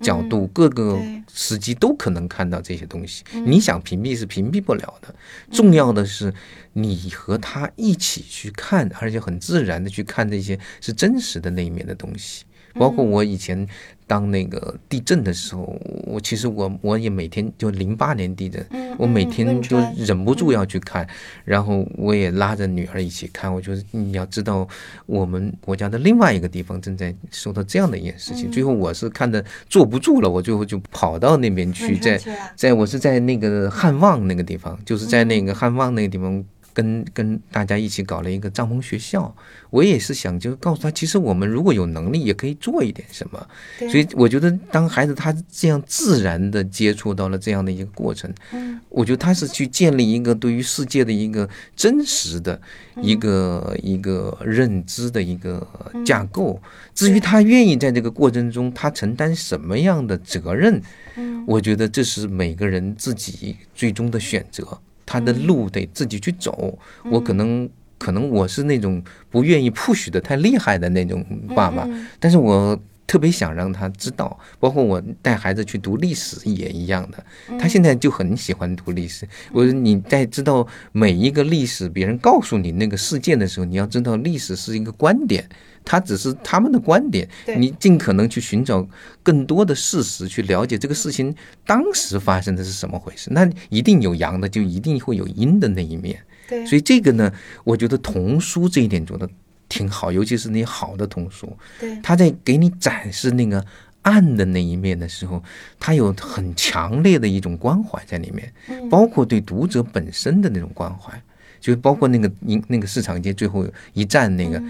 [0.00, 1.00] 角度、各个
[1.32, 3.22] 时机都可能看到这些东西。
[3.46, 5.14] 你想屏蔽是屏蔽不了的，
[5.50, 6.32] 重要的是
[6.72, 12.44] 你和他一起去看，而且很自然的去看这些是真实的那一面的东西。
[12.74, 13.66] 包括我以前
[14.06, 18.64] 当那个地震的时候，我其实我我也每天就零八年地震，
[18.98, 21.06] 我每天就忍不住要去看，
[21.44, 23.52] 然后我也拉着女儿一起看。
[23.52, 24.68] 我就是你要知道，
[25.06, 28.50] 我们国家的另外一个地方正在受到这样的一件事情。
[28.50, 32.20] 最后我是看的坐不住了，我最后就跑到那边去，在
[32.54, 36.44] 在我是在那个汉旺那个地方，就是在那个汉旺那个地方。
[36.72, 39.34] 跟跟大家一起搞了一个帐篷学校，
[39.70, 43.46] 我也是想就告诉他，其实我们如果有能力，也可以做一点什么。
[43.78, 52.60] 所以我觉得，当孩子他这样自然的接触到了这样的一个过程，嗯，我觉得他是去建立一个对于世界的一个真实的
[53.02, 55.66] 一个一个认知的一个
[56.04, 56.60] 架构。
[56.94, 60.80] 至于他愿意在这个过程中他承担什么样的责任，
[61.16, 64.80] 嗯，我觉得这是每个人自己最终的选择。
[65.04, 66.78] 他的路得自己去走，
[67.10, 71.88] 我可能可能我是那种不愿意 push 的太厉害的那种爸爸，
[72.18, 77.24] 但是我特别想让他知道，包括我带孩子去读历史也一样的，
[77.58, 79.28] 他现在就很喜欢读历史。
[79.52, 85.46] 我说你在知道每一个历史，别人告诉你那个事件的时候，你要知道历史是一个观点。
[85.84, 88.86] 他只是他们的观点，你尽可能去寻找
[89.22, 91.34] 更多的事实，去了解这个事情
[91.66, 93.30] 当时发生的是什么回事。
[93.32, 96.18] 那一定有阳的，就一定会有阴的那一面。
[96.48, 97.32] 对，所以这个呢，
[97.64, 99.28] 我觉得童书这一点做的
[99.68, 101.56] 挺好，尤其是那些好的童书。
[101.80, 103.64] 对，他在给你展示那个
[104.02, 105.42] 暗的那一面的时候，
[105.80, 111.12] 他有很强烈的一种关怀在里面，包括对读者本身的那种关怀，
[111.60, 114.62] 就包括那个那那个市场街最后一站那个。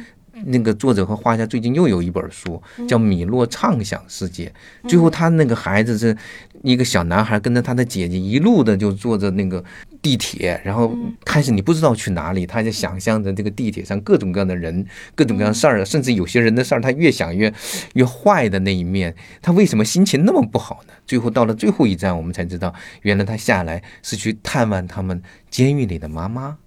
[0.46, 4.52] 那个作者和画家最近又有一本书，叫《米洛畅想世界》。
[4.88, 6.16] 最后，他那个孩子是
[6.62, 9.62] 一个小男孩，跟着他的姐姐一路的就坐着那个
[10.00, 17.52] 地铁，然后开始你不知道去哪里，他就想象着这个地铁上各种各样的人、各种各样事儿，甚至有些人的事儿，他越想越
[17.94, 19.14] 越坏的那一面。
[19.40, 20.92] 他为什么心情那么不好呢？
[21.06, 26.58] 最后到了最后一站，我们才知道，原来他下来是去探望他们监狱里的妈妈。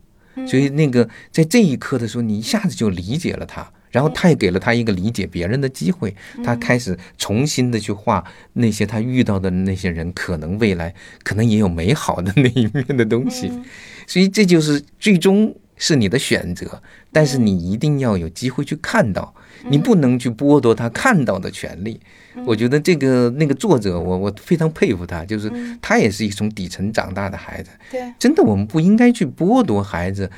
[0.48, 6.16] 所以，那个在这一刻的时候，你一下子就理解了他，然后他也给了他一个理解别人的机会。
[6.44, 10.94] 他开始重新的去画那些他遇到的那些人，可能未来
[11.24, 13.52] 可能也有美好的那一面的东西。
[14.08, 19.34] 所以，这就是最终是你的选择，但是你一定要有机会去看到，
[19.70, 22.00] 你不能去剥夺他看到的权利。
[22.46, 25.50] 我觉得这个那个作者，我我非常佩服他，就是
[25.82, 27.70] 他也是一从底层长大的孩子。
[27.90, 30.30] 对，真的，我们不应该去剥夺孩子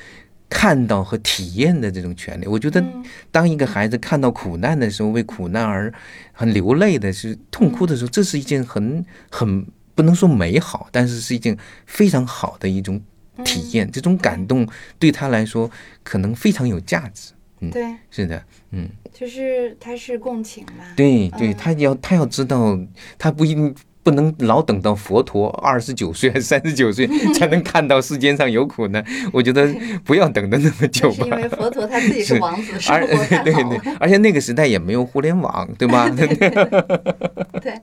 [0.48, 2.46] 看到和体验的这种权利。
[2.46, 2.84] 我觉得，
[3.32, 5.92] 当一个孩子看到苦难的时候，为苦难而
[6.32, 13.02] 很流泪的是痛哭的时候，这是一件很很不能说美好，但是是一件非常好的一种
[13.44, 13.90] 体验。
[13.92, 14.68] 这种感动
[15.00, 15.70] 对他来说
[16.04, 17.34] 可能非常有价值。
[17.60, 18.88] 嗯，对，是的，嗯，
[19.18, 20.84] 就是他是共情嘛。
[20.96, 22.78] 对对，他要他要知道，
[23.18, 23.74] 他不一定。
[24.04, 29.04] 不能老等到佛陀二十九岁还是三十九岁 才能看到世间上有苦难？
[29.34, 29.68] 我觉得
[30.06, 31.26] 不要等的那么久吧。
[31.26, 33.06] 因为佛陀他自己 是王子，而
[33.44, 36.08] 对对，而且那个时代也没有互联网，对吧？
[37.62, 37.74] 对，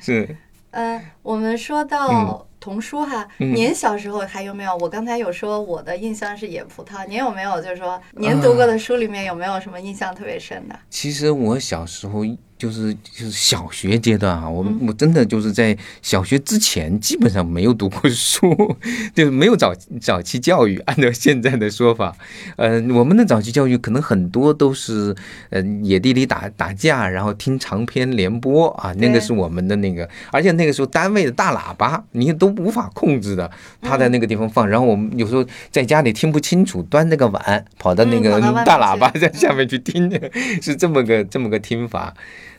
[0.00, 0.34] 是。
[0.70, 4.76] 呃，我们说到童书哈，您小时候还有没有？
[4.78, 7.62] 我刚才有说我的印象是野葡萄，您有没有？
[7.62, 10.76] 就是说您读过的书里面有没有什么印象特别深的？
[10.90, 12.24] 其实我小时候。
[12.58, 18.48] 就是就是小学阶段啊，我我真的就是在小学之前基本上没有读过书，
[19.14, 20.78] 就是没有早早期教育。
[20.86, 22.16] 按照现在的说法，
[22.56, 25.14] 呃，我们的早期教育可能很多都是
[25.50, 40.10] 呃野地里打打架，然后听长篇连播啊，那个是我们的那个，而且那个时候单位的大喇叭你都无法控制的，他在那个地方放，然后我们有时候在家里听不清楚，端着个碗跑到那个大喇叭在下面去听，
[40.62, 42.14] 是这么个这么个听法。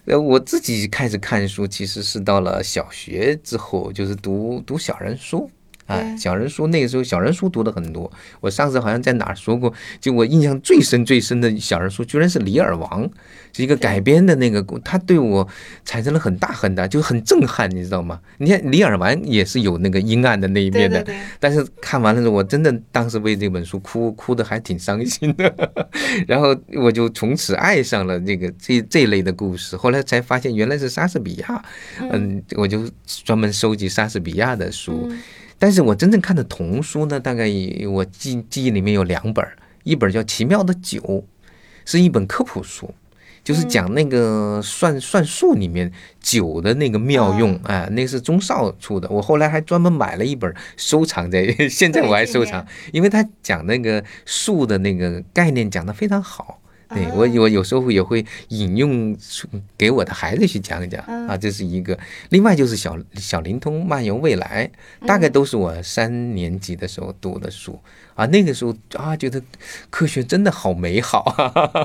[0.06, 5.50] 呃，我自己开始看书，其实是到了小学之后，就是读读小人书。
[5.86, 8.12] 啊，小人书那个时候小人书读的很多。
[8.42, 13.06] 我上次好像在哪儿说过，就我印象最深最深的小人书，居然是《李尔王》，
[13.58, 15.48] 是一个改编的那个，他对我
[15.84, 18.22] 产生了很大很大，就很震撼，你知道吗？
[18.38, 21.04] 你看《李尔完》也是有那个阴暗的那一面的，
[21.40, 25.52] 但是看完了之后，我真的当时为这本书哭哭的还挺伤心的。
[26.28, 31.66] 然后我就从此爱上了这个这这类的故事，后来才发现原来是莎士比亚，
[32.12, 32.88] 嗯，我就
[33.24, 35.12] 专门收集莎士比亚的书。
[35.58, 37.50] 但是我真正看的童书呢，大概
[37.90, 39.44] 我记记忆里面有两本，
[39.84, 41.00] 一本叫《奇妙的酒》，
[41.84, 42.94] 是一本科普书，
[43.48, 49.08] 就是讲那个算算术里面酒的那个妙用，哎，那是钟少出的。
[49.10, 56.60] 我后来还专门买了一本收藏在， 现在我还收藏，因为他讲那个数的那个概念讲得非常好。
[56.90, 59.16] 对我，我有时候也会引用
[59.78, 61.98] 给我的孩子去讲一讲啊，这是一个。
[62.32, 64.70] 另外就是小小灵通漫游未来，
[65.06, 67.80] 大概都是我三年级的时候读的书
[68.18, 68.26] 啊。
[68.26, 69.42] 那个时候啊，觉得
[69.90, 71.34] 科学真的好美好，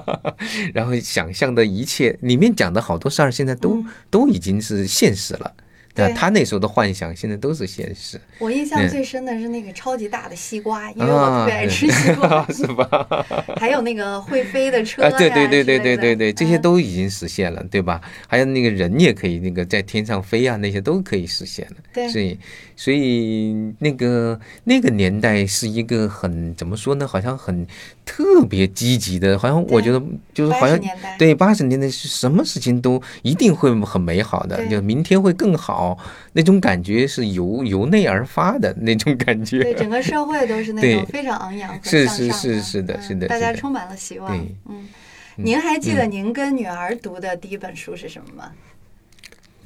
[0.75, 5.53] 然后想象的一切里面讲的好多事儿，现在都都已经是现实了。
[5.95, 8.19] 对他那时候的幻想，现在都是现实。
[8.39, 13.27] 我印象最深的是那个超级大的西瓜，因为我特别爱吃西瓜，是吧？
[13.61, 18.01] 还有那个会飞的车啊，对对对对对对对，这些都已经实现了，对吧？
[18.27, 21.77] 还有那个人也可以那个在天上飞啊，那些都可以实现了。
[21.93, 22.39] 对，所以
[22.83, 27.07] 所以那个那个年代是一个很怎么说呢？
[27.07, 27.65] 好像很
[28.05, 30.03] 特别积极的，好像我觉得
[30.35, 30.77] 就是好像
[31.17, 35.91] 对八十年代是什么事情都一定会很美好的，就明天会更好。
[35.91, 35.99] 哦，
[36.33, 44.37] 那种感觉是由由内而发的那种感觉，对整个社会都是那种非常昂扬是是是是的，是的，大家充满了希望。
[44.69, 44.89] 嗯，
[45.37, 48.51] 您还记得您跟女儿读的第一本书是什么吗？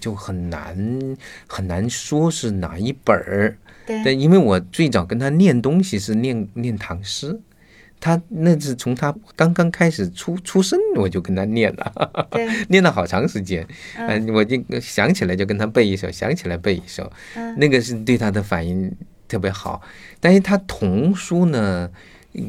[0.07, 1.17] 就很难
[1.49, 7.41] 很难说是哪一本儿，对，因为我最早跟他念东西是念念唐诗。
[7.99, 12.29] 他那是从他刚刚开始出出生，我就跟他念了，
[12.69, 13.67] 念了好长时间。
[13.97, 17.11] 嗯，我就想起来就跟他背一首，想起来背一首。
[17.35, 18.95] 嗯，那个是对他的反应
[19.27, 19.83] 特别好。
[20.21, 21.91] 但是他童书呢，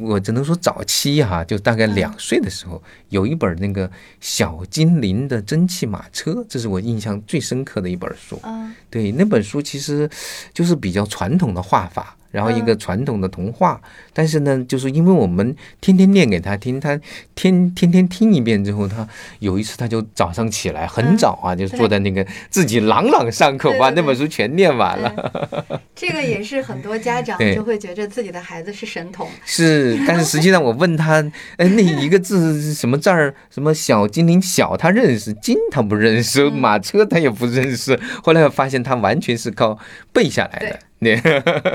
[0.02, 8.40] 我只能说早期哈，就大概两岁的时候，有一本那个小精灵的蒸汽马车，这是我印象最深刻的一本书。
[8.44, 10.10] 嗯，对，那本书其实
[10.54, 12.16] 就是比较传统的画法。
[12.38, 13.82] 然后一个传统的童话，
[14.14, 16.96] 但是呢，就是因为我们天天念给他听，他
[17.34, 19.08] 天天天听一遍之后，他
[19.40, 25.82] 有一次他就早上起来很早啊，就坐在那个自己朗朗上口，把那本书全念完了。
[25.96, 29.28] 这个也是很多家长就会觉得自己的孩子是神童。
[29.44, 31.16] 是，但是实际上我问他，
[31.56, 33.34] 哎，那一个字是什么字儿？
[33.50, 38.00] 什么小精灵小他认识，金他不认识，马车他也不认识。
[38.24, 39.80] 后来我发现他完全是靠
[40.14, 40.80] 背下来的。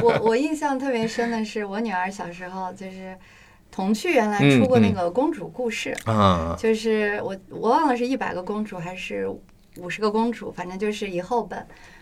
[0.02, 3.16] 我我印象特别深的是，我女儿小时候就是
[3.70, 9.28] 童趣原来出过那个公主故事啊，就是我我忘了是一百个公主还是
[9.78, 11.58] 五十个公主，反正就是以后本。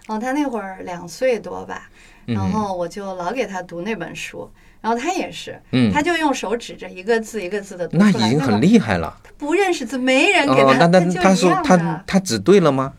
[0.08, 1.88] 然后她那会儿两岁多吧，
[2.24, 5.60] 然后我就老给她读那本书，然后她也是，
[5.92, 9.16] 她就用手指着一个字一个字的读那已经很厉害了。
[9.22, 12.94] 她不认识字，没人给她，她就说他他只对了吗？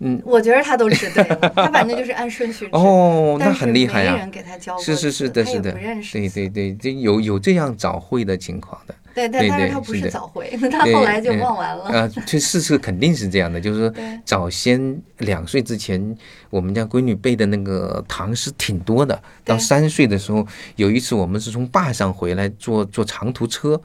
[0.00, 4.12] 嗯，我觉得他都是对了， 他反正就是按顺序哦，那很厉害呀。
[4.12, 6.18] 没人给他教过，是是是的，是的，不认识。
[6.18, 8.94] 对对对，这有有这样早会的情况的。
[9.14, 11.84] 对，对但是他不是早会， 他后来就忘完了。
[11.84, 16.16] 啊，这事实肯定是这样的，就是说早先两岁之前，
[16.54, 19.20] 我们家闺女背的那个唐诗挺多的。
[19.44, 23.80] 到三岁的时候，有一次我们是从坝上回来，坐坐长途车，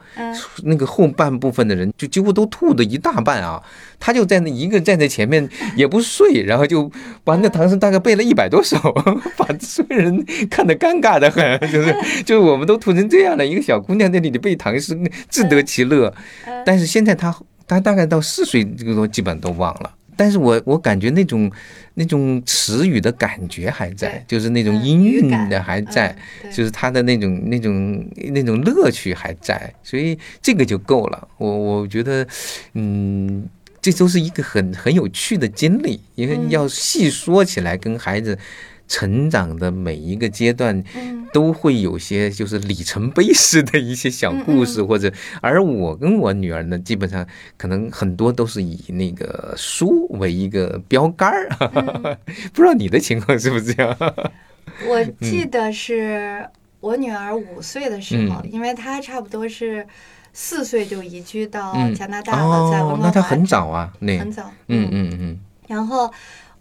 [0.62, 3.60] 那个后半部分的人就几乎都吐的一大半啊。
[3.98, 6.88] 她就在那一个站在前面 也不睡，然后就
[7.24, 8.78] 把那唐诗大概背了一百多首，
[9.36, 14.96] 把所有人看得尴尬的很， 就是就是我们都吐成这样了一个小姑娘在那里背唐诗，
[15.28, 16.14] 自得其乐。
[16.64, 19.90] 但是现在她她大概到四岁，这个都基本都忘了。
[20.16, 21.50] 但是我我感觉那种
[21.94, 26.14] 那种词语的感觉还在，就是那种音韵的还在，
[26.52, 31.28] 就是他的那种那种那种乐趣还在，所以这个就够了。
[31.38, 32.26] 我我觉得，
[32.74, 33.48] 嗯。
[33.82, 38.38] 这都是一个很很有趣的经历，因为要细说起来，跟孩子
[38.90, 40.82] 成长的每一个阶段，
[41.32, 47.24] 都会有些就是里程碑式的一些小故事，或者而我跟我女儿呢，基本上
[47.56, 51.48] 可能很多都是以那个书为一个标杆儿，
[52.52, 53.96] 不知道你的情况是不是这样？
[54.88, 56.44] 我记得是
[56.80, 59.86] 我女儿五岁的时候，因为她差不多是。
[60.32, 63.02] 四岁就移居到加拿大了，在温哥华。
[63.02, 64.48] 那他很早啊，那很早。
[64.68, 65.40] 嗯嗯嗯。
[65.66, 66.08] 然后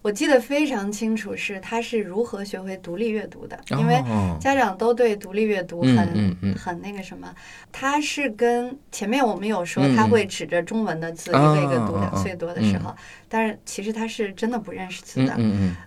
[0.01, 4.01] 我记得非常清楚，是他是如何学会独立阅读的，因为
[4.39, 7.33] 家长都对独立阅读很很那个什么。
[7.71, 12.95] 他是跟前面我们有说他会指着中文的字一个一个读，两岁多的时候，
[13.27, 15.37] 但是其实他是真的不认识字的。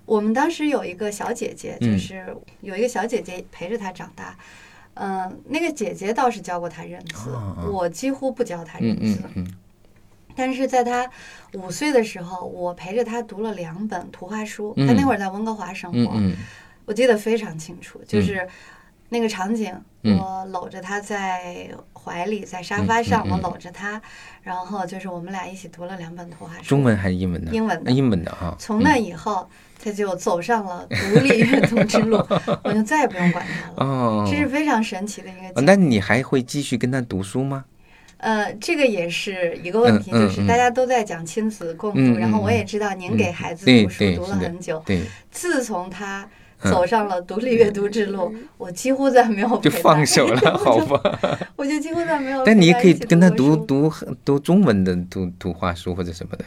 [0.04, 4.36] 我们当时有一个小姐姐，就是有一个小姐姐陪着他长大。
[4.94, 7.30] 嗯，那个姐姐倒是教过他认字，
[7.72, 9.18] 我几乎不教他认字。
[10.35, 11.09] 但是在他
[11.55, 14.74] 五岁的时候，我陪着他读了两本图画书。
[14.76, 16.20] 他那会儿在温哥华生活，
[16.85, 18.47] 我记得非常清楚，就是
[19.09, 24.01] 那个场景，我搂着他在怀里，在沙发上，我搂着他，
[24.43, 26.62] 然后就是我们俩一起读了两本图画书。
[26.62, 27.53] 中文还是英文的？
[27.53, 28.57] 英文的，英文的哈。
[28.59, 29.49] 从那以后。
[29.85, 32.16] 他就走上了独立 阅读之路，
[32.62, 33.74] 我就再也不用管他了。
[33.85, 35.61] 哦，这是非常神奇的一个。
[35.61, 37.64] 那你还会继续跟他读书吗？
[38.22, 44.80] 呃，这个也是一个问题，就是大家都在讲亲子共读，然后我也知道您给孩子读书读了很久。
[44.86, 45.00] 对，
[45.32, 46.28] 自从他
[46.60, 51.18] 走上了独立阅读之路，我几乎再没有就放手了， 好吧？
[51.56, 52.44] 我就几乎再没有。
[52.44, 53.92] 但你也可以跟他读读
[54.24, 56.44] 读中文的图图画书或者什么的。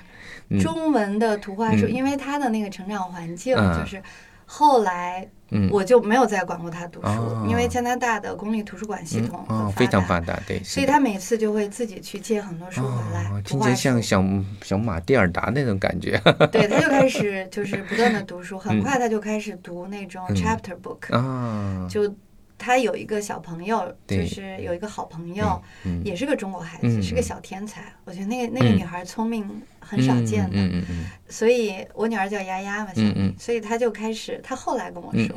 [0.62, 4.02] 中文的图画书，因为他的那个成长环境，就是
[4.46, 5.28] 后来
[5.72, 13.42] 我就没有再管过他读书，因为加拿大的公立图书馆系统非常发达，对，所以他每次就会自己去借很多书回来。
[13.44, 14.24] 听起来像小
[14.64, 16.20] 小马蒂尔达那种感觉。
[16.52, 22.14] 对， 他就开始就是不断的读书，很快他就开始读那种 chapter book，就。
[22.58, 25.62] 他有一个小朋友，就是有一个好朋友，
[26.04, 27.84] 也是个中国孩子，是个小天才。
[28.06, 29.46] 我觉得那个那个女孩聪明
[29.80, 30.84] 很少见的，
[31.28, 32.92] 所以我女儿叫丫丫嘛，
[33.38, 35.36] 所以她就开始，她后来跟我说，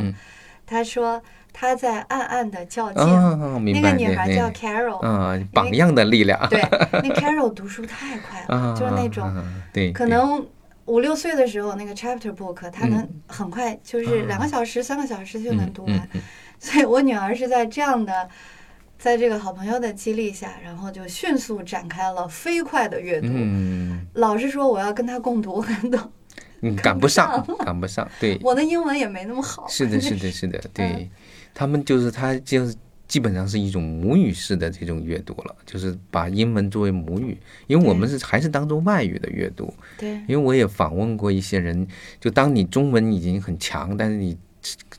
[0.65, 1.21] 她说
[1.53, 3.05] 她在暗暗的较劲。
[3.73, 6.39] 那个女孩叫 Carol，榜样的力量。
[6.49, 6.61] 对，
[6.93, 9.31] 那 Carol 读书太快了，就是那种，
[9.93, 10.47] 可能
[10.87, 16.09] 五六岁的时候，那个 chapter book 他能很快，就是两个小时、三个小时就能读完。
[16.61, 18.29] 所以我女儿是在这样的，
[18.99, 23.29] 在这个好朋友的激励下，然后就迅速展开了飞快的阅读。
[23.31, 28.09] 嗯，老实说，我要跟她共读，可能都赶不上，赶不上。
[28.19, 29.69] 对， 我的英文也没那么好。
[29.69, 30.61] 是的，是的，是的。
[30.75, 31.09] 对，
[31.55, 32.75] 他们就是他就是
[33.07, 37.39] 基本上是一种母语式的这种阅读了，就是把英文作为母语，
[37.69, 39.73] 因为我们是还是当做外语的阅读。
[39.97, 41.87] 对，因为我也访问过一些人，
[42.21, 44.37] 就当你中文已经很强，但是你。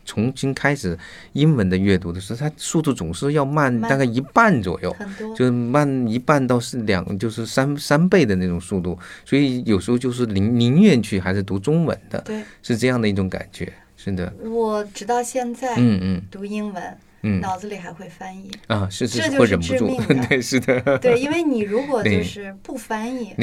[0.05, 0.97] 重新开始
[1.33, 4.95] 英文的阅读的时候，它速度总是要慢大概一半左右，
[5.35, 8.97] 就是慢一半到是两，就是三三倍的那种速度。
[9.25, 14.33] 所以有时候就是宁宁愿去还是读中文的，对，是这样的一种感觉，是的。
[14.43, 16.83] 我直到现在，嗯嗯，读英文。
[16.83, 18.51] 嗯，脑子里还会翻译。
[18.67, 23.35] 啊，是这就是致命的， 对，是的， 对，因为你如果就是不翻译，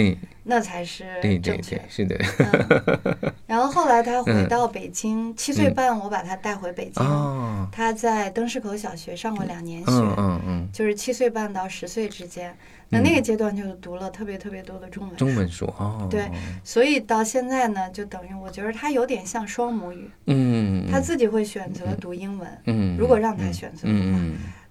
[0.45, 1.05] 那才是
[1.43, 2.17] 正确，是的。
[3.47, 12.57] 然后后来他回到北京，七岁半，我把他带回北京，他在灯市口小学上过两年学，嗯嗯，就是七岁半到十岁之间。
[12.89, 16.31] 那那个阶段就读了特别特别多的中文中文书哦，对，
[16.63, 24.21] 所以到现在呢，就等于我觉得他有点像双母语，嗯，他自己会选择读英文，嗯，如果让他选择的话，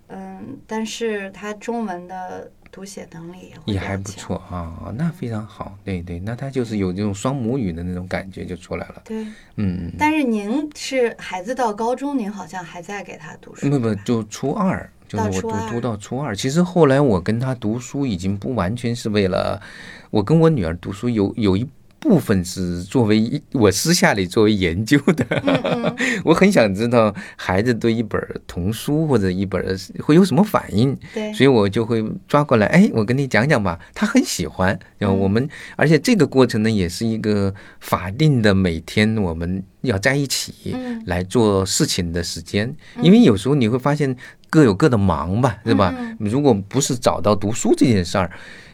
[0.08, 9.26] 嗯，但是他中文的读写能力也还不错啊，那非常好，对对，那他就是有这种双母语的那种感觉就出来了，对，
[9.58, 14.90] 嗯，但是您是孩子到高中，您好像还在给他读书，不不，就初二。
[15.08, 19.62] 就是我读读到初二，其实后来我跟他读书已经不完全是为了
[20.10, 21.64] 我跟我女儿读书，有有一
[22.06, 25.26] 部分是作为我私下里作为研究的。
[26.24, 29.60] 我很想知道孩子对一本童书或者一本
[30.04, 33.80] 会有什么反应，对，所以我就会抓过来，哎，我跟你讲讲吧。
[33.96, 40.76] 他很喜欢，然后我们，而且这个过程呢，也是一个法定的每天我们要在一起
[41.08, 44.16] 来做事情的时间，因为有时候你会发现
[44.52, 45.92] 各有各的忙吧，对吧？
[46.20, 48.30] 如果不是找到读书这件事儿。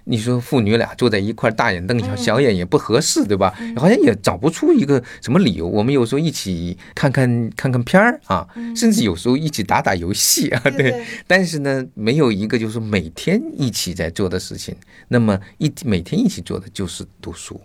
[0.05, 3.53] 你说父女俩坐在一块大眼瞪小小眼也不合适，对吧？
[3.75, 5.67] 好像也找不出一个什么理由。
[5.67, 11.05] 我们有时候一起看看看看片儿啊，甚至有时候一起打打游戏啊，对。
[11.27, 14.75] 但是呢，没有一个就是每天一起在做的事情。
[15.09, 17.59] 那么一每天一起做的就是读书。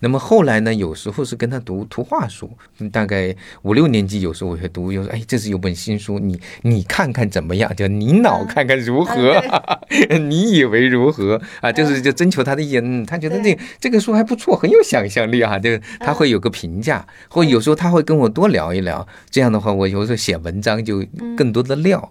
[0.00, 0.74] 那么后来呢？
[0.74, 2.50] 有时候是跟他读图画书，
[2.92, 7.74] 大概五六年级，有时候我会读，有时候哎，这是有本新书，你你看看怎么样？
[7.74, 9.42] 叫你脑看看如何？
[10.28, 11.72] 你以为如何啊？
[11.72, 15.70] 就是就征求他的意见，他觉得这这个书还不错，很有想象力啊，就
[16.00, 19.06] 他会有个评价，或有时候他会跟我多聊一聊。
[19.30, 21.04] 这样的话，我有时候写文章就
[21.36, 22.10] 更多的料。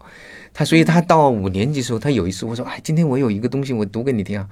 [0.54, 4.48] 他所以他到五年级时候，他有一次我说，哎，今天我有一个东西，我读给你听啊。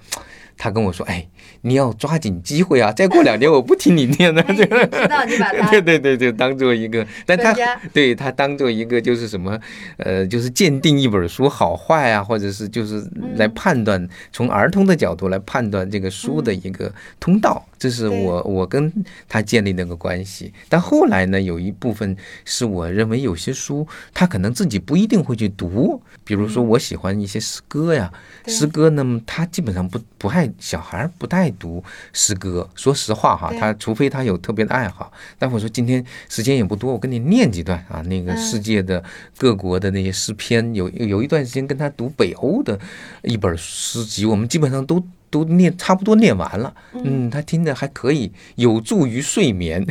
[0.57, 1.27] 他跟我说：“哎，
[1.61, 2.91] 你要抓紧机会啊！
[2.91, 4.41] 再过两年我不听你念了。
[4.53, 4.65] ”知
[5.07, 7.53] 道你把它对对对，就当做一个，但他
[7.91, 9.59] 对他当做一个就是什么，
[9.97, 13.03] 呃，就是鉴定一本书好坏啊，或者是就是
[13.35, 17.65] 来判断从儿童的角度来判断这个书的一个通道。
[17.83, 18.89] 这是我我跟
[19.27, 20.53] 他建立那个关系。
[20.69, 22.15] 但后来呢，有一部分
[22.45, 28.09] 是我认为有些书他可能自己不一定会去读，比如说我喜欢一些诗歌呀，
[28.47, 30.49] 诗歌那么他基本上不不爱。
[30.59, 35.11] 小孩不太读诗歌，说实话哈，他除非他有特别的爱好。
[35.37, 39.03] 但我说今天时间也不多，我跟你念几段啊，那个世界的
[39.37, 42.79] 各国的那些诗篇，有有一段时间跟他读北欧的
[43.23, 45.03] 一本诗集，我们基本上都
[45.33, 46.71] 都念差不多念完了。
[47.03, 49.83] 嗯，他听着还可以，有助于睡眠。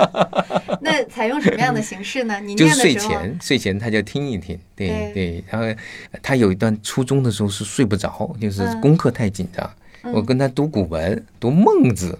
[0.82, 2.38] 那采用什么样的形式呢？
[2.44, 5.42] 你就睡前，睡前他就听一听，对对。
[5.50, 5.80] 然后
[6.22, 9.68] 他有一段初中的时候是睡不着，就是功课太紧张。
[10.12, 12.18] 我跟他读古文，读孟子，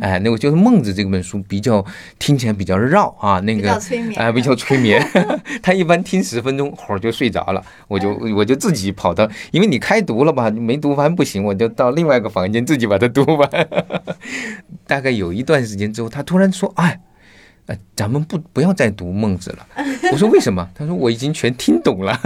[0.00, 1.84] 哎，那我觉得孟子这本书比较
[2.18, 3.72] 听起来比较绕啊，那个
[4.16, 5.02] 哎比较催眠。
[5.62, 7.62] 他一般听十分钟，会儿就睡着了。
[7.86, 13.68] 我就我就自己跑到，因为你开读了吧，没读完不行，我就到另外一个房间自己把它读完。
[14.86, 17.00] 大概有一段时间之后，他突然说：“哎。”
[17.68, 19.66] 哎，咱们不不要再读孟子了。
[20.10, 20.66] 我说为什么？
[20.74, 22.18] 他说我已经全听懂了，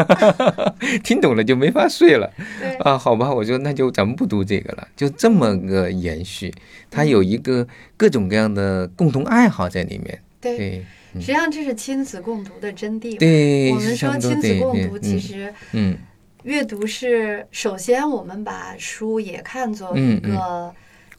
[1.03, 2.33] 听懂了就没法睡了。
[2.79, 6.55] 啊，好吧，我说那就咱们不读这个了，就这么个延续。
[6.89, 7.67] 他有一个
[7.97, 10.17] 各种各样的共同爱好在里面。
[10.41, 10.85] 对，
[11.15, 13.19] 实际上这是亲子共读的真谛。
[13.19, 15.99] 对，我们说亲子共读，其实嗯，
[16.45, 20.73] 阅读是首先我们把书也看作一个。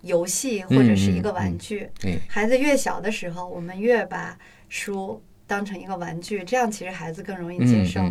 [0.03, 1.89] 游戏或者是一个玩具，
[2.27, 4.37] 孩子越小的时候，我们越把
[4.69, 8.01] 书当成一个玩具，这样其实孩子更容易接受。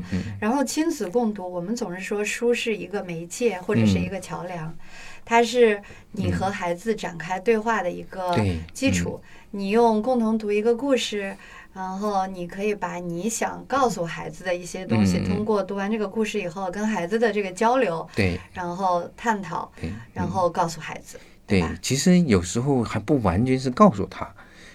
[0.41, 4.75] 然后亲子共读，我们总是说书是一个媒介或者是一个桥梁，
[5.25, 5.83] 它是
[6.13, 8.35] 你和孩子展开对话的一个
[8.73, 9.21] 基础。
[9.51, 11.37] 你用共同读一个故事，
[11.75, 19.71] 然后你可以把你想告诉孩子的一些东西，通过读完这个故事以后，跟孩子的这个交流，对，然后探讨，
[20.15, 21.19] 然后告诉孩子。
[21.53, 24.27] 对，其实有时候还不完全是告诉他，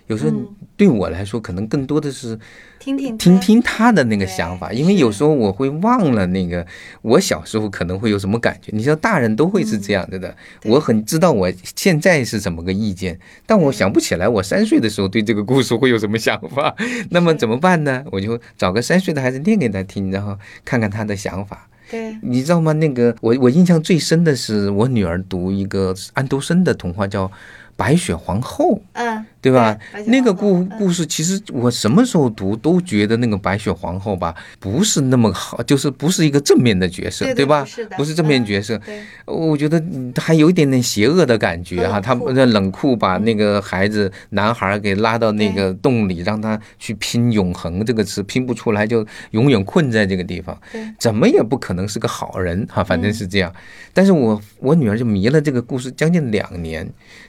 [0.06, 0.38] 有时候
[0.76, 2.40] 对我来说，可能更多的是
[2.78, 6.64] 听听听听他的那个想法，因为有时候我会忘了那个
[7.02, 8.72] 我小时候可能会有什么感觉。
[8.76, 10.38] 你知道，大人都会是这样的的。
[10.66, 16.76] 我很知道我现在是怎么个意见，但我想不起来我三岁的时候对这个故事会有什么想法。
[17.10, 18.06] 那么怎么办呢？
[18.12, 21.68] 我就找个三岁的孩子念给他听，然后看看他的想法。
[21.90, 22.74] 对，你知道吗？
[22.74, 27.32] 那个我我印象最深的是我女儿读一个安徒生的童话，叫。
[27.80, 29.78] 白雪皇后，嗯，对吧？
[30.08, 37.66] 那个故故事，其实我什么时候读都觉得那个白雪皇后吧，不是那么好，就是不是一个正面的角色，对吧？
[37.96, 38.80] 不是正面角色。
[39.26, 39.82] 我觉得
[40.18, 42.02] 还有一点点邪恶的感觉哈。
[42.02, 50.60] 他那冷酷把那个孩子男孩给拉到那个洞里，让他去拼永恒这个词，拼不出来就永远困在这个地方。
[51.00, 53.54] 怎么也不可能是个好人哈，反正是这样。
[53.94, 56.88] 但是我我女儿就迷了这个故事将近两年。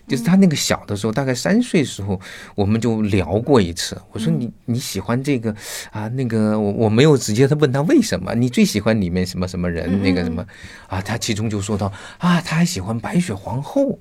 [0.08, 2.20] 就是她那个小的时候，大概三岁时候，
[2.54, 4.00] 我们就聊过一次。
[4.12, 5.54] 我说你你喜欢这个
[5.90, 6.08] 啊？
[6.08, 10.02] 那个我我没有直接的问他为什么，你最喜欢里面什么什么人？
[10.02, 10.44] 那个什么
[10.88, 11.00] 啊？
[11.00, 13.98] 他其中就说到啊，他还喜欢白雪皇后。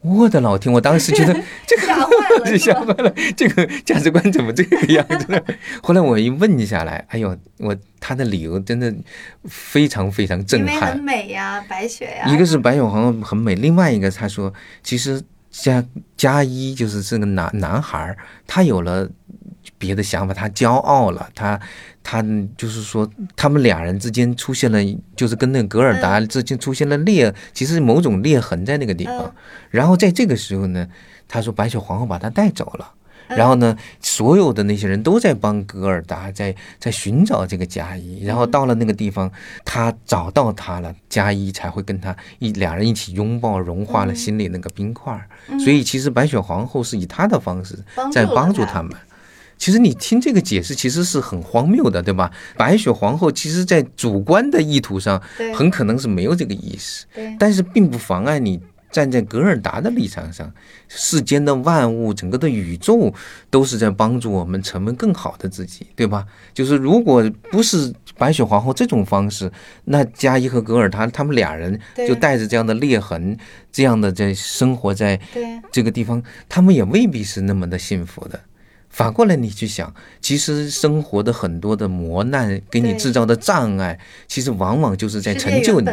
[0.00, 0.72] 我的老天！
[0.72, 1.34] 我当时觉得
[1.66, 5.44] 这个吓坏了， 吓坏了，这个价值观怎么这个样子？
[5.82, 8.94] 后来我一问下来，哎呦，我他的理由真的
[9.46, 10.92] 非常非常震撼。
[10.92, 12.32] 很美呀，白雪呀。
[12.32, 15.20] 一个是白雪皇后很美，另外一个他说，其实
[15.60, 15.84] 加
[16.16, 19.08] 加一就是这个男男孩，他有了
[19.76, 21.60] 别的想法，他骄傲了，他
[22.02, 22.22] 他
[22.56, 24.78] 就是说，他们俩人之间出现了，
[25.16, 29.34] 就是跟那个格尔达之间出现了裂，其实某种裂痕在那个地方。
[29.70, 30.86] 然后在这个时候呢，
[31.26, 32.94] 他说白雪皇后把他带走了。
[33.28, 39.30] 然后呢，所有的那些人都在帮格尔达在在寻找这个加一，然后到了那个地方，
[39.64, 45.28] 他找到他了，加一才会跟他一两人一起拥抱，融化了心里那个冰块。
[45.62, 47.78] 所以其实白雪皇后是以她的方式
[48.12, 48.92] 在帮助他们。
[49.56, 52.30] 其实你听这个解释，其实是很荒谬的，对吧？
[52.56, 55.20] 白雪皇后其实在主观的意图上，
[55.54, 57.06] 很可能是没有这个意思，
[57.38, 58.60] 但是并不妨碍你。
[58.90, 60.52] 站在格尔达的立场上，
[60.88, 63.12] 世间的万物，整个的宇宙
[63.50, 66.26] 都是在帮助我们成为更好的自己，对吧？
[66.54, 69.50] 就是如果不是白雪皇后这种方式，
[69.84, 73.36] 那加伊和格尔达他们俩人就带着这样的裂痕，
[73.70, 75.20] 这样的在生活在
[75.70, 78.40] 这个地方，他们也未必是那么的幸福的。
[78.90, 85.88] 反过来，你去想，其实生活的很多的磨难给你制造的障碍，其实往往就是在成就你。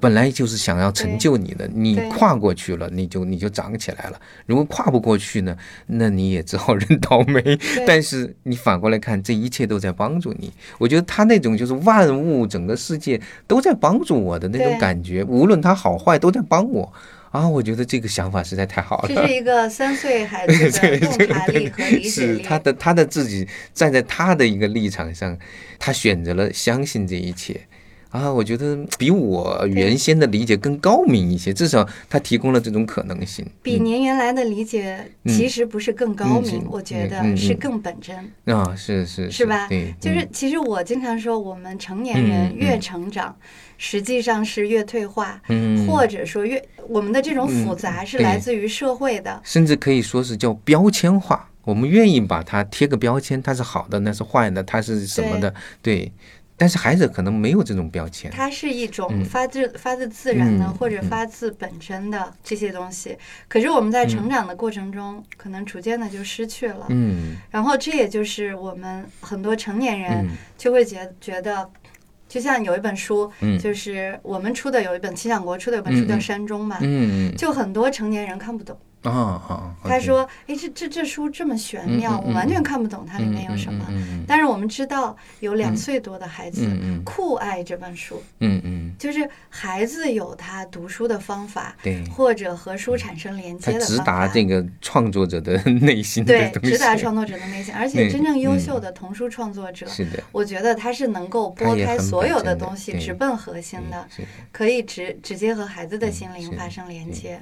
[0.00, 4.20] 本来就是想要成就你的，你跨过去了，你就你就长起来了。
[4.46, 5.56] 如果跨不过去呢，
[5.86, 7.58] 那你也只好认倒霉。
[7.86, 10.52] 但是你反过来看，这一切都在帮助你。
[10.78, 16.92] 我觉得他那种就是万物整个世界都在帮助我的那种感觉，无论他好坏都在帮我。
[17.30, 19.08] 啊，我觉得这个想法实在太好了。
[19.08, 22.08] 这是一个三岁孩子的 洞察力和理解力。
[22.08, 25.38] 是他的，他的自己站在他的一个立场上，
[25.78, 27.60] 他选择了相信这一切。
[28.10, 33.46] 啊，我觉得比我原先的理解更高明一些，至少他提供了这种可能性。
[33.62, 38.16] 比您原来的理解其实不是更高明，我觉得是更本真。
[38.46, 39.68] 啊，是是是吧？
[39.68, 43.36] 对，就是其实我经常说，我们成年人越成长，
[43.76, 45.40] 实际上是越退化，
[45.86, 51.50] 或者说越我们的这种复杂是来自于社会的，甚至可以说是叫标签化。
[51.64, 55.52] 我们愿意把它贴个标签，它是好的，那是坏的，它是什么的？
[55.82, 56.10] 对。
[56.58, 63.16] 但是孩子可能没有这种标签，它是一种发自发自自然的或者发自本真的这些东西。
[63.46, 66.86] 可是我们在成长的过程中，可能逐渐的就失去了。
[66.88, 71.70] 嗯，然后这也就是我们很多成年人就会觉觉得，
[72.28, 73.30] 就像有一本书，
[73.62, 78.76] 就是我们出的有一本齐想国出的有本书叫《山中》嘛，嗯，就很多成年人看不懂。
[79.02, 79.74] 啊啊！
[79.84, 83.86] 他说：“哎，这这这书这么玄妙，我完全看不懂它里面有什么。
[84.26, 86.66] 但是我们知道，有两岁多的孩子
[87.04, 88.22] 酷爱这本书。
[88.40, 93.94] 嗯嗯，就是孩子有他读书的方法，对，或者和书产生连接的方法。
[93.94, 97.72] 直达这个创作者的 内心，对，直达创作者的内心。
[97.72, 104.08] 而且真正优秀的童书创作者，是的，我觉得他是能够拨开所有的东西，直奔核心的，
[104.50, 107.40] 可以直直接和孩子的心灵发生连接。”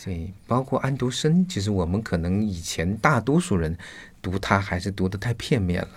[0.00, 3.76] 所以，包括安徒生，其实我们可能以前大多数人
[4.22, 5.88] 读他还是读的太片面了，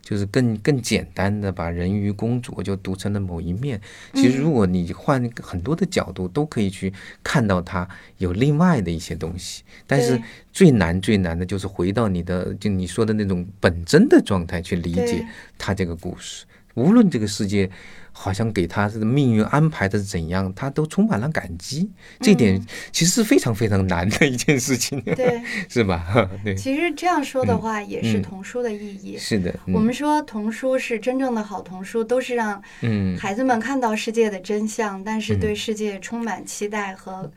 [0.00, 3.78] 就是更更简单的把人鱼公主就读成了某一面。
[4.14, 6.90] 其实，如果你换很多的角度，都可以去
[7.22, 7.86] 看到它
[8.16, 9.62] 有另外的一些东西。
[9.86, 10.18] 但是
[10.50, 16.46] 最难最难的就是回到你的就你说的那种本真的状态去理解他这个故事。
[16.72, 17.70] 无论这个世界。
[18.12, 21.90] 好像给他的命运安排的怎样，他都充满了感激。
[22.20, 22.60] 这点
[22.92, 26.28] 其实是非常非常难的一件事情，对， 是吧？
[26.44, 26.54] 对。
[26.54, 29.16] 其实这样说的话，也是童书的意义。
[29.18, 32.62] 是的，我们说童书是真正的好童书，都是让
[33.18, 37.30] 孩子们看到世界的真相，但是对世界充满期待和。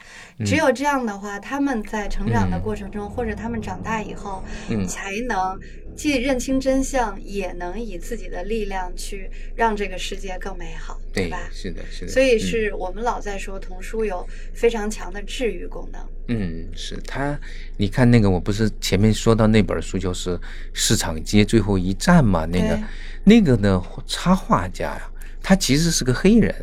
[0.45, 4.43] 只有这样的话，他们在成长的过程中，或者他们长大以后，
[4.88, 5.57] 才能。
[5.95, 11.49] 既认清真相，也能以自己的力量去让这个世界更美好，对吧？
[11.51, 12.11] 是的，是的。
[12.11, 16.01] 所以是我们老在说童书有非常强的治愈功能。
[16.27, 17.39] 嗯，是他。
[17.77, 20.37] 你看那个，我不是前面说到那本书就是
[20.73, 22.45] 《市场街最后一站》嘛？
[22.45, 22.79] 那个
[23.23, 26.53] 那个呢，插画家呀，他其实是个黑人。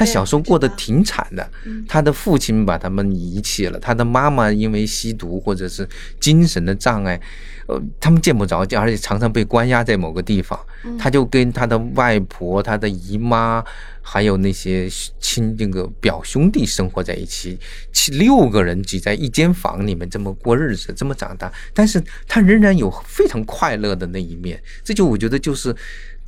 [0.00, 1.46] 他小时候过得挺惨的，
[1.86, 5.86] 他的父亲把他们遗弃了，他的妈妈因为吸毒或者是
[6.18, 7.20] 精神的障碍，
[7.66, 10.58] 呃，他们见不着，而且常常被关押在某个地方。
[10.98, 13.62] 他就跟他的外婆、他的姨妈，
[14.00, 14.88] 还有那些
[15.18, 17.58] 亲那个表兄弟生活在一起，
[17.92, 21.52] 七六个人挤在一间房里面这么过日子，这么长大。
[21.74, 25.76] 但是他仍然有非常快乐的那一面，这就我觉得就是。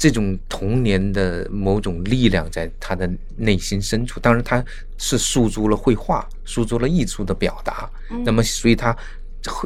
[0.03, 4.65] 这种童年的某种力量在他的内心深处，当然他
[4.99, 7.89] 是诉诸了绘画，诉诸了艺术的表达。
[8.25, 8.97] 那么，所以他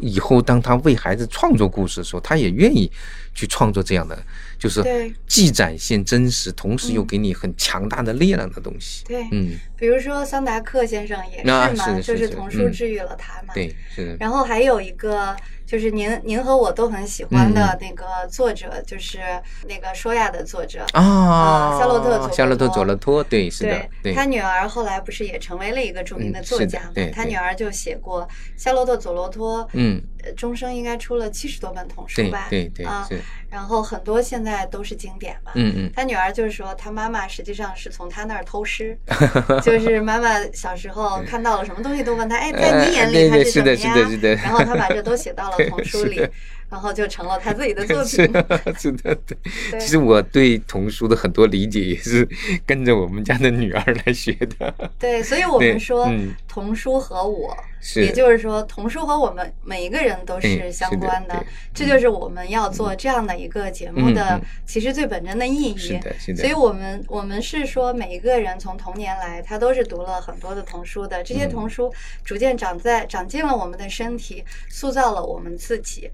[0.03, 2.93] 以后当他为孩子创作故事的时候，他也愿意
[3.35, 4.19] 去创作这样的，
[4.59, 4.85] 就是
[5.27, 9.07] 既展现真实，同时又给你很强大的力量的东西。
[9.07, 13.55] 对，嗯，比如说桑达克先生也是嘛，就是童书治愈了他嘛。
[13.55, 14.15] 对，是。
[14.21, 15.35] 然后还有一个。
[15.67, 19.19] 就是您，您和我都很喜欢的那个作者，就是
[19.67, 24.15] 那个说亚的作者啊，夏洛特夏洛特佐罗托，对，是的，对。
[24.15, 26.93] 他女儿后来不是也成为了一个著名的作家吗？
[27.13, 30.01] 他女儿就写过夏洛特佐罗托，嗯，
[30.37, 32.47] 终生应该出了七十多本童书吧？
[32.49, 33.09] 对对啊。
[33.49, 35.53] 然后很多现在都是经典嘛。
[35.55, 35.91] 嗯嗯。
[35.95, 38.97] 他女儿就是说，他妈妈实际上是从他那儿偷师，
[39.63, 43.95] 就是妈妈小时候看到了什么东西都问他， 哎，在你眼里他是什么呀？
[44.43, 46.29] 然后他把这都写到了童书里。
[46.69, 48.07] 然后就成了他自己的作品。
[48.79, 49.79] 是的，对。
[49.79, 52.29] 其实我对童书的很多理解也是
[52.65, 54.75] 跟着我们家的女儿来学的。
[54.99, 56.11] 对，所以我们说
[56.49, 57.57] 童书和我，
[57.97, 61.45] 也就是说童书和我们每一个人都是相关的。
[61.73, 65.77] 这就是我们要做这样的一个节目的其实最本真的意义。
[65.77, 66.43] 是的，是的。
[66.43, 71.23] 所以我们我们是说每一个人从童年来，他都是读了很多的童书的。
[71.23, 71.93] 这些童书
[72.25, 76.11] 逐渐长在长进了我们的身体，塑造了我们自己。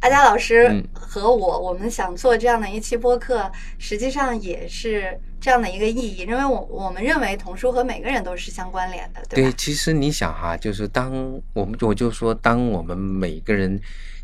[0.00, 11.12] 阿佳老师和我，我们想做这样的一期播客，实际上也是这样的一个意义，因为我我们认为童书和每个人都是相关联的，对对，其实你想哈，就是当
[11.52, 13.80] 我们我就说，当我们每个人。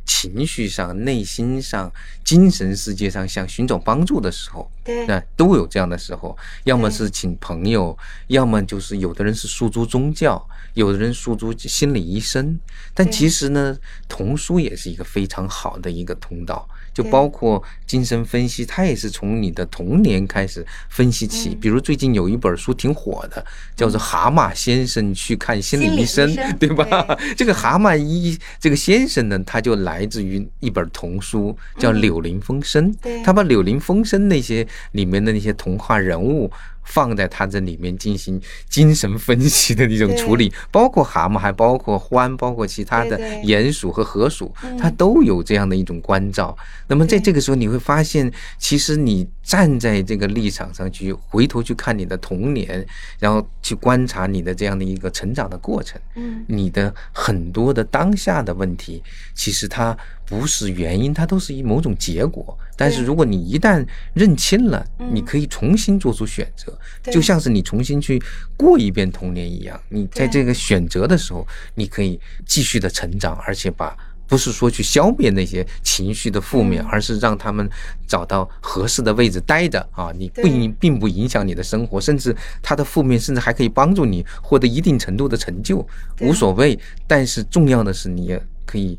[0.06, 1.92] 情绪上、内心上、
[2.24, 6.36] 精神世界上想寻找帮助的时候，对，那都有这样的时候。
[6.64, 7.96] 要么是请朋友，
[8.28, 10.42] 要么就是有的人是诉诸宗教，
[10.74, 12.58] 有的人诉诸心理医生。
[12.94, 13.76] 但其实呢，
[14.08, 16.66] 童书也是一个非常好的一个通道。
[16.96, 21.54] 就包括精神分析，它也是从你的童年开始分析起。
[21.54, 23.44] 比如最近有一本书挺火的，
[23.76, 26.26] 叫做《蛤蟆先生去看心理医生》，
[26.56, 27.06] 对吧？
[27.36, 32.90] 这个蛤蟆医这个先生呢，他就来自于一本童书，叫《柳林风声》。
[33.22, 36.50] 他把《柳林风声》那些里面的那些童话人物。
[36.86, 46.56] 放在它这里面进行精神分析的那种处理，包括蛤蟆，还包括獾，包括其他的鼹鼠和河鼠，它都有这样的一种关照。
[46.86, 52.84] 那么在这个时候，你会发现，其实你站在这个立场上去回头去看你的童年，
[53.20, 59.02] 然后去观察你的这样的一个成长的过程，嗯，你的很多的当下的问题，
[59.34, 59.96] 其实它。
[60.28, 62.58] 不是原因，它都是以某种结果。
[62.76, 66.76] 但是如果你一旦认清了，你可以重新做出选择，
[67.12, 68.20] 就像是你重新去
[68.56, 69.80] 过一遍童年一样。
[69.88, 73.96] 你在这个选择的时候，你可以继续的成长，而且把
[74.26, 77.68] 不是说去消灭那些情绪的负面，而是让他们
[78.06, 80.12] 找到合适的位置待着啊！
[80.16, 85.86] 你不影并不影响你的生活，甚至他的负面甚至还可以帮助你获得一定程度的成就，
[86.20, 86.78] 无所谓。
[87.06, 88.98] 但是重要的是，你也可以。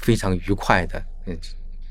[0.00, 1.36] 非常愉快的，嗯，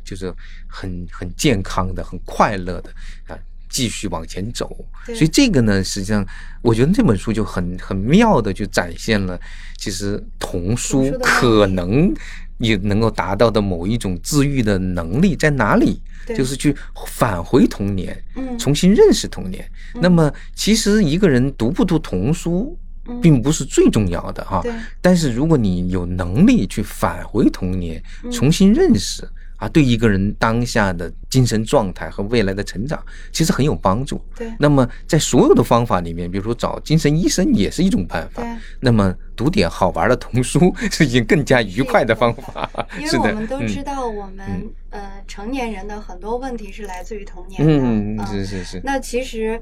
[0.01, 0.33] 就是
[0.65, 2.89] 很很健康的、很快乐的
[3.27, 3.37] 啊，
[3.69, 4.73] 继续往前走。
[5.07, 6.25] 所以这个呢，实际上
[6.61, 9.37] 我觉得这本书就很很妙的，就展现了
[9.75, 12.11] 其实童书可能
[12.57, 16.01] 也能够达到的某一种治愈的能力在哪里，
[16.35, 16.75] 就是去
[17.07, 19.69] 返回童年，嗯，重新认识童年。
[19.95, 22.77] 那么，其实一个人读不读童书？
[23.21, 24.61] 并不是最重要的哈，
[24.99, 28.03] 但是如果你有能力去返回童年，
[28.33, 29.25] 重新认识
[29.57, 34.21] 啊，对一个人当下的精神状态和未来的成长，其实很有帮助。
[34.35, 38.43] 对，那么在所有的方法里面，比如说找精神医生也是一种办法。
[38.79, 42.69] 那么读点好玩的童书是一件更加愉快的方法。
[42.99, 47.73] 因 为我们都知道，我们呃成年人的很多问题是来自于童年的。
[47.73, 48.81] 嗯，是是是。
[48.83, 49.59] 那其实。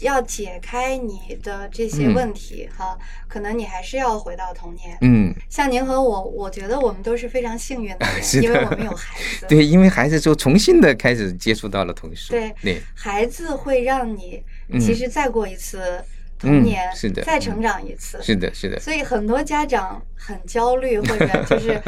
[0.00, 4.98] 要解开你的这些问题哈，可能你还是要回到童年。
[5.02, 8.06] 嗯，像您和我，我觉得我们都是非常幸运的，
[8.42, 9.46] 因为我们有孩子。
[9.48, 12.32] 对，因为孩子就重新的开始接触到了童书。
[12.32, 14.42] 对，孩子会让你
[14.80, 16.04] 其实再过一次
[16.38, 18.20] 童年，是的，再成长一次。
[18.20, 18.80] 是的，是的。
[18.80, 21.80] 所以很多家长很焦虑， 或者就是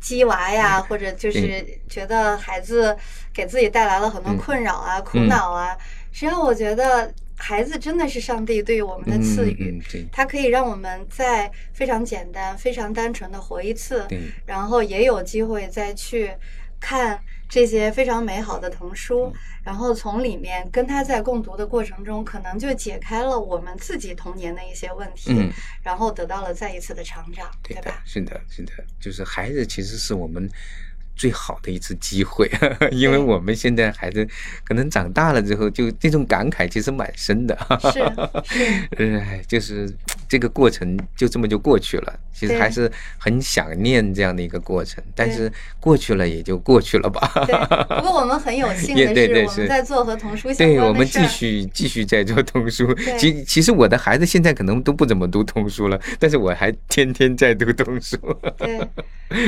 [0.00, 2.96] 鸡娃呀，或者就是觉得孩子
[3.34, 5.76] 给自己带来了很多困扰啊、苦恼啊。
[6.10, 7.12] 实际上，我觉得。
[7.40, 9.82] 孩子真的是上帝对我们的赐予，
[10.12, 14.06] 它可以让我们在非常简单、非常单纯的活一次，
[14.44, 16.30] 然后也有机会再去
[16.78, 17.18] 看
[17.48, 19.32] 这些非常美好的童书，
[19.64, 25.32] 然后从里面跟他在共读的过程中，可能就解开了我们自己童年的一些问题，
[25.82, 28.02] 然后得到了再一次的成长，对吧？
[28.04, 30.46] 是的，是的，就是孩子其实是我们。
[31.20, 32.50] 最好的一次机会，
[32.90, 34.26] 因为我们现在孩子
[34.64, 37.54] 可能长大了之后，就这种感慨其实蛮深的。
[37.82, 37.90] 是
[38.96, 39.92] 是， 哎，就是
[40.26, 42.18] 这个过程就这么就过去了。
[42.32, 47.30] 其实还是很想念这样的一个过程，但是过去了也就过去了吧。
[47.46, 47.54] 对，
[47.98, 52.94] 不过我们很有幸的是， 我们在做和童书相关的对，我们继续继续在做童书。
[53.18, 58.16] 其其实我的孩子现在可能都不怎么读童书了，但是我还天天在读童书。
[58.56, 58.80] 对，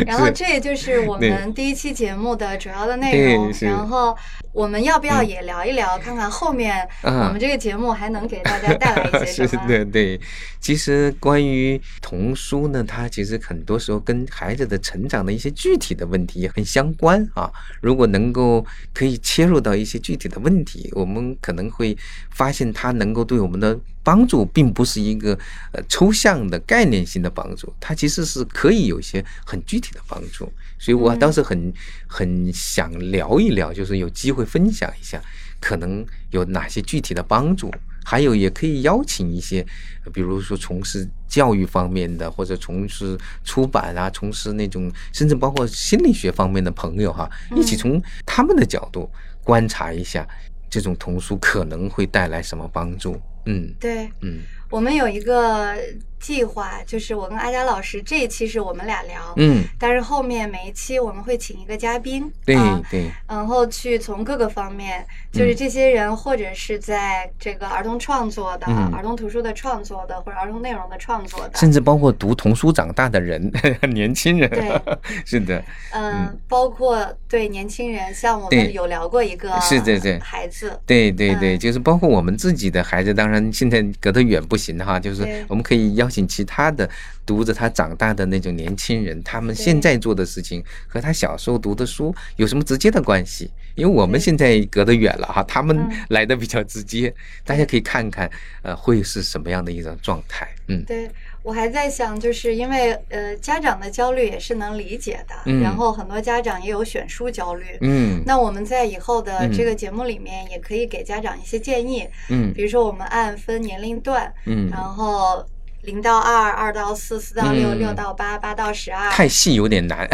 [0.05, 3.53] 然后这也就是我们第一期节目的主要的内容。
[3.61, 4.17] 然后
[4.53, 9.67] 我们要不要也聊一聊，看看后面我们这个节目还能给大家带来一些 什么？
[9.67, 10.21] 对对，
[10.61, 12.85] 其实关于童书呢。
[12.85, 17.51] 它其实很多时候跟孩子的成长的一些具体的问题也很相关啊。
[17.81, 21.97] 如果能够可以切入到一些具体的问题，我们可能会
[22.31, 25.39] 发现它能够对我们的帮助，并不是一个
[25.73, 30.53] 呃抽象的概念性的帮助，它其实是可以有一些很具体的帮助。
[30.83, 31.73] 所以我当时很
[32.09, 35.23] 很想聊一聊，就是有机会分享一下，
[35.61, 37.73] 可能有哪些具体的帮助。
[38.05, 39.65] 还有也可以邀请一些，
[40.13, 49.09] 比如说从事教育方面的，或者从事出版啊，从事那种甚至包括心理学方面的朋友哈，一起从他们的角度
[49.45, 50.27] 观察一下
[50.69, 53.17] 这种童书可能会带来什么帮助。
[53.47, 55.77] 嗯，对，嗯，我们有一个。
[56.23, 62.57] 计划就是我跟阿佳老师这一期是我们俩聊，嗯，但是后面每一期我们会请一个嘉宾，对
[62.89, 73.51] 对，然后去从各个方面，就是这些人或者是在这个儿童创作的、儿童图书的创作的，或者儿童内容的创作的，甚至包括读童书长大的人，
[73.93, 74.81] 年轻人，对，
[75.27, 75.61] 是的，
[75.91, 86.12] 嗯，包括对年轻人，像我们有聊过一个，是对对，孩子，对对对，就是包括我们自己的孩子，当然现在隔得远不行哈，就是我们可以邀。
[86.13, 86.89] 请其他的
[87.25, 93.51] 读着他长大的那种年轻人，他们现在做的事情和他小时候读的书有什么直接的关系？
[93.75, 100.47] 因为我们现在隔得远了哈，他们 来的比较直接，大家可以看看，呃，会是什么样的一种状态？
[100.69, 101.11] 嗯，对
[101.43, 115.47] 我还在想，就是因为呃，家长的焦虑也是能理解的，然后很多家长也有选书焦虑，嗯，那我们在以后的这个节目里面也可以给家长一些建议，嗯，比如说我们按分年龄段，嗯，然后。
[115.83, 119.11] 零到二，二到四，四到六，六到八，八到十二。
[119.11, 120.09] 太细有点难。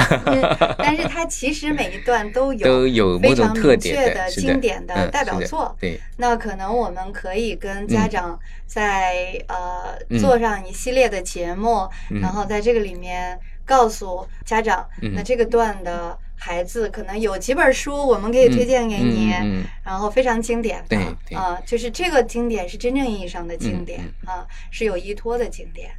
[0.78, 5.76] 但是它其实每一段都有都有非常明确的经典的代表作。
[5.80, 6.00] 对。
[6.16, 11.88] 那可能我们可以跟家长在呃做上一系列的节目，
[12.20, 16.18] 然后在这个里面告诉家长，那这个段的。
[16.38, 20.96] 孩子可能有几本书，我们可以推荐给你，嗯然后非常经典的
[21.36, 25.90] 啊，就是这个经典是真正意义上的经典啊，是有依托的经典，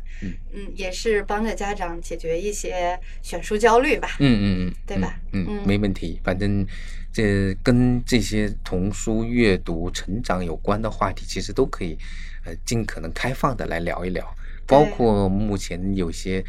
[0.53, 5.19] 嗯，也是帮着家长解决一些选书焦虑吧，嗯嗯嗯，对吧？
[5.33, 6.65] 嗯，没问题，反正
[7.11, 11.97] 这跟这些童书阅读、成长有关的话题，其实都可以
[12.45, 14.25] 呃尽可能开放的来聊一聊，
[14.65, 16.43] 包括目前有些。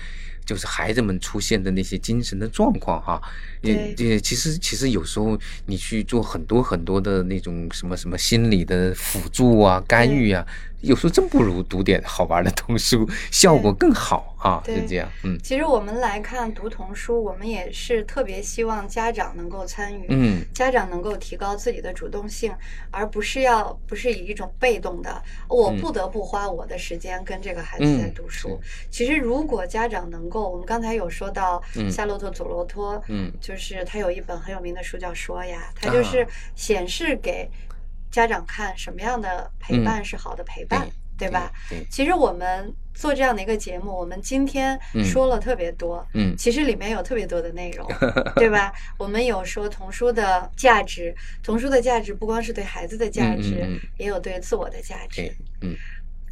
[0.50, 3.22] 就是孩子们出现的那些精神的状况哈，
[3.60, 10.44] 也也其实其实有时候你去做很多很多的那种什么什么心理的辅助啊干预啊。
[10.80, 14.62] 有时候真不如读点好玩的童书， 效果更好啊！
[14.64, 15.38] 是这样，嗯。
[15.42, 22.52] 其实我们来看读童书，我们也是特别希望家长能够参与，嗯，家长能够提高自己的主动性，
[22.90, 28.58] 而不是要不是以一种被动的，我不得不花我的时间跟这个孩子在读书。
[28.90, 37.46] 其实如果家长能够，我们刚才有说到夏洛特·佐罗托，嗯，就是他有一本很有名的书叫《说呀》，他就是显示给。
[38.10, 40.88] 家长看什么样的陪伴是好的陪伴，
[41.18, 41.52] 对吧？
[41.90, 47.86] 其实我们做这样的一个节目，我们今天说了特别多，嗯，其实里面有特别多的内容，
[48.36, 48.72] 对吧？
[48.98, 55.76] 我们有说童书的价值，童书的价值不光是对孩子的价值，也有对自我的价值，嗯。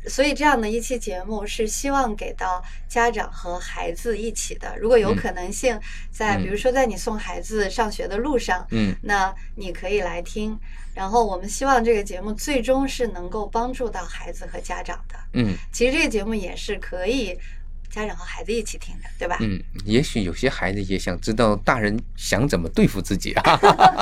[0.06, 4.76] 所以这样的一期节目是希望给到家长和孩子一起的。
[4.78, 5.78] 如果有可能性，
[6.10, 10.58] 在比如说在你送孩子上学的路上，嗯，那你可以来听。
[10.94, 15.14] 然后我们希望这个节目最终是能够帮助到孩子和家长的。
[15.34, 17.38] 嗯，其实这个节目也是可以。
[17.90, 19.36] 家长和孩子一起听的，对吧？
[19.40, 23.60] 嗯，也许有些孩子也想知道大人想怎么对付自己啊。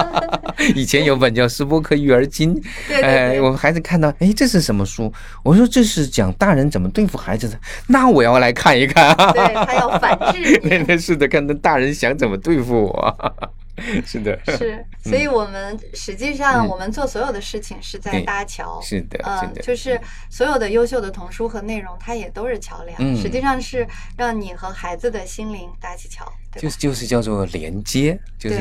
[0.74, 2.54] 以前有本叫《斯波克育儿经》，
[3.02, 5.12] 哎，我们孩子看到，哎，这是什么书？
[5.42, 9.14] 我说这是讲大人怎么对付孩子的，那我要来看一看。
[9.32, 10.60] 对他要反制。
[10.86, 13.52] 那是的，看那大人想怎么对付我。
[14.06, 20.00] 是的， 是，所以我们实际上我们做所有的事情是在搭桥，是的，嗯，就是
[20.30, 26.24] 所有的优秀的童书和内容，它也都是桥梁，实际上是让你和孩子的心灵搭起桥，
[26.56, 28.56] 就是就是叫做连接，就是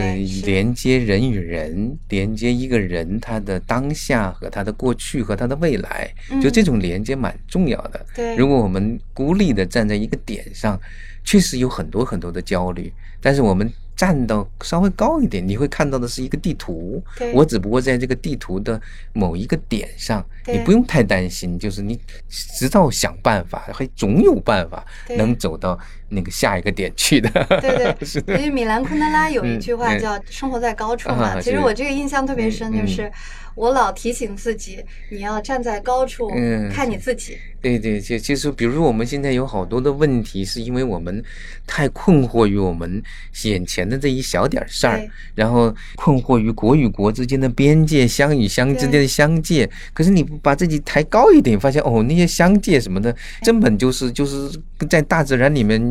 [0.46, 8.06] 连接人与人，连接一个人他的当下和他的过去和他的未来，就这种连接蛮重要的。
[8.14, 10.80] 对，如果我们孤立的站在一个点上，
[11.24, 12.92] 确实有很多很多的焦虑，
[13.22, 13.72] 但是我们。
[13.96, 17.04] 站到稍微高一点，你会看到的是一个地图。
[17.34, 18.80] 我只不过在这个地图的
[19.14, 24.86] 某一个点上，你不用太担心，就是你直到想办法，还总有办法
[25.18, 25.80] 能走到
[26.10, 27.30] 那个下一个点去的。
[27.62, 31.40] 对对， 因为米兰昆德拉有一句话叫“生活在高处”嘛。
[31.40, 33.12] 其实我这个印象特别深，就是
[33.56, 36.30] 我老提醒自己，你要站在高处
[36.72, 37.38] 看你自己。
[37.62, 41.24] 对对，就就是比如说我们现在有好多的问题，是因为我们
[41.66, 43.02] 太困惑于我们
[43.44, 45.02] 眼前的这一小点事儿，
[45.34, 49.68] 然后困惑于国与国之间的边界、乡与乡之间的乡界。
[49.94, 54.48] 可是你把自己抬高一点，发现哦，那些乡界什么的，根本就是就是
[54.88, 55.82] 在大自然里面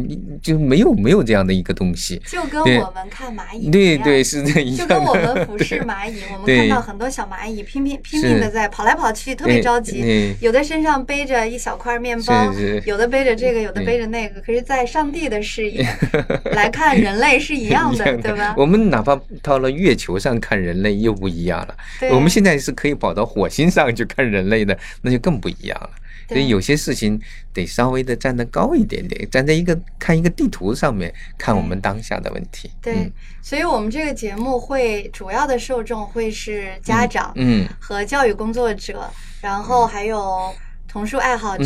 [0.40, 2.22] 就没有没有这样的一个东西。
[2.24, 4.78] 就跟我们看蚂蚁，对对是这一样。
[4.78, 11.58] 就跟我们俯视蚂蚁， 我们看到很多小蚂蚁拼命拼命的在跑来跑去，特别着急，有的身上背着一。
[11.64, 12.52] 小块面包，
[12.84, 14.38] 有的背着这个，有的背着那个。
[14.42, 15.82] 可是，在上帝的视野
[16.52, 18.54] 来看，人类是一样的，对吧？
[18.56, 21.76] 我们哪怕到了月球上看人类，又不一样了。
[22.10, 25.90] 我们现在是可以跑到火星上去看人类的，那就更不一样了。
[26.28, 27.20] 所以有些事情
[27.52, 32.70] 得稍微的站得高一点点，站在一个看一个地图上面看我们当下的问题。
[32.80, 33.12] 对，
[33.42, 39.10] 所以我们这个节目会主要的受众会是家长，嗯，和教育工作者，
[39.40, 40.54] 然后还有。
[40.94, 41.64] 童书爱好者，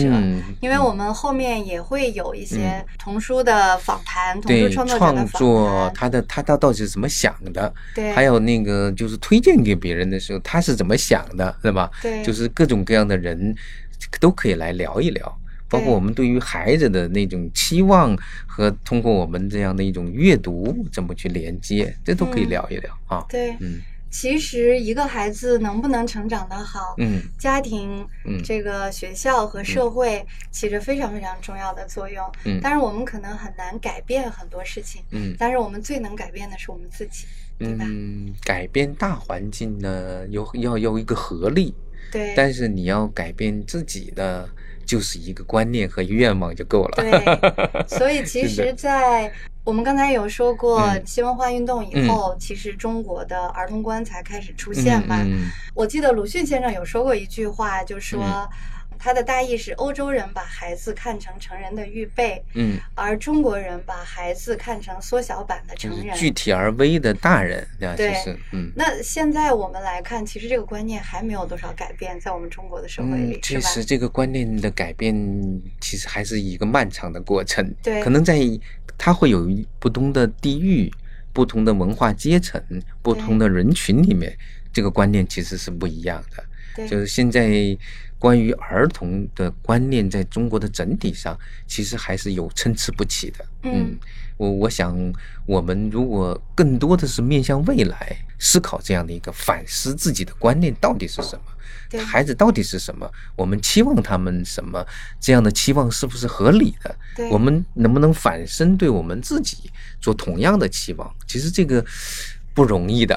[0.59, 5.39] 因为我们后面也会有一些童书的访谈，童书创作者的访
[5.85, 7.71] 谈，他的他他到底是怎么想的？
[7.95, 11.91] 对，还有那个就是推荐给别人的时候，他是怎么想的，对吧？
[12.01, 13.55] 对，就是各种各样的人
[14.19, 18.17] 都可以来聊一聊，包括我们对于孩子的那种期望
[18.47, 23.27] 和通过我们这样的一种阅读怎么去连接，这都可以聊一聊啊。
[23.29, 23.79] 对，嗯。
[24.11, 37.27] 其实一个孩子能不能成长得好，嗯，家庭，嗯，这个学校和社会起着非常非常重要的作用，嗯，但是我们可能很难改变很多事情，嗯，但是我们最能改变的是我们自己，
[37.59, 37.85] 对吧？
[37.87, 41.75] 嗯，改变大环境呢，有要有一个合力，
[42.11, 44.49] 对，但是你要改变自己的，
[44.87, 49.31] 就是一个观念和愿望就够了，对， 所以其实，在。
[49.69, 55.23] 我们刚才有说过，新文化运动以后，其实中国的儿童观才开始出现嘛。
[55.75, 58.49] 我记得鲁迅先生有说过一句话，就说。
[59.01, 68.17] 他的大意是：欧洲人把孩子看成成人的预备，嗯，而中国人把孩子看成缩小版的成人，具体而微的大人，对，
[68.51, 68.73] 嗯。
[68.75, 75.15] 那现在我们来看，其实这个观念还没有多少改变，在我们中国的社会里，其实这个观念的改变，
[75.81, 77.73] 其实还是一个漫长的过程。
[77.81, 78.37] 对，可能在
[78.99, 80.93] 它会有不同的地域、
[81.33, 82.61] 不同的文化阶层、
[83.01, 84.37] 不同的人群里面，
[84.73, 86.45] 这个观念其实是不一样的。
[86.77, 87.79] 对，就是现在。
[88.21, 91.39] 关于儿童的观念，在中国的整体上，
[91.69, 93.47] 其实还是有参差不齐的。
[93.63, 93.97] 嗯，
[94.37, 94.93] 我我想，
[95.47, 101.45] 我们如果更多的是面向未来思考这样的一个反思自己的观念到底是什么，
[102.07, 104.87] 孩子到底是什么，我们期望他们什么，
[105.21, 106.97] 这样的期望是不是合理的？
[107.31, 109.71] 我们能不能反身对我们自己
[110.01, 111.15] 做同样的期望？
[111.27, 111.85] 其实这个。
[112.59, 113.15] 不容易的，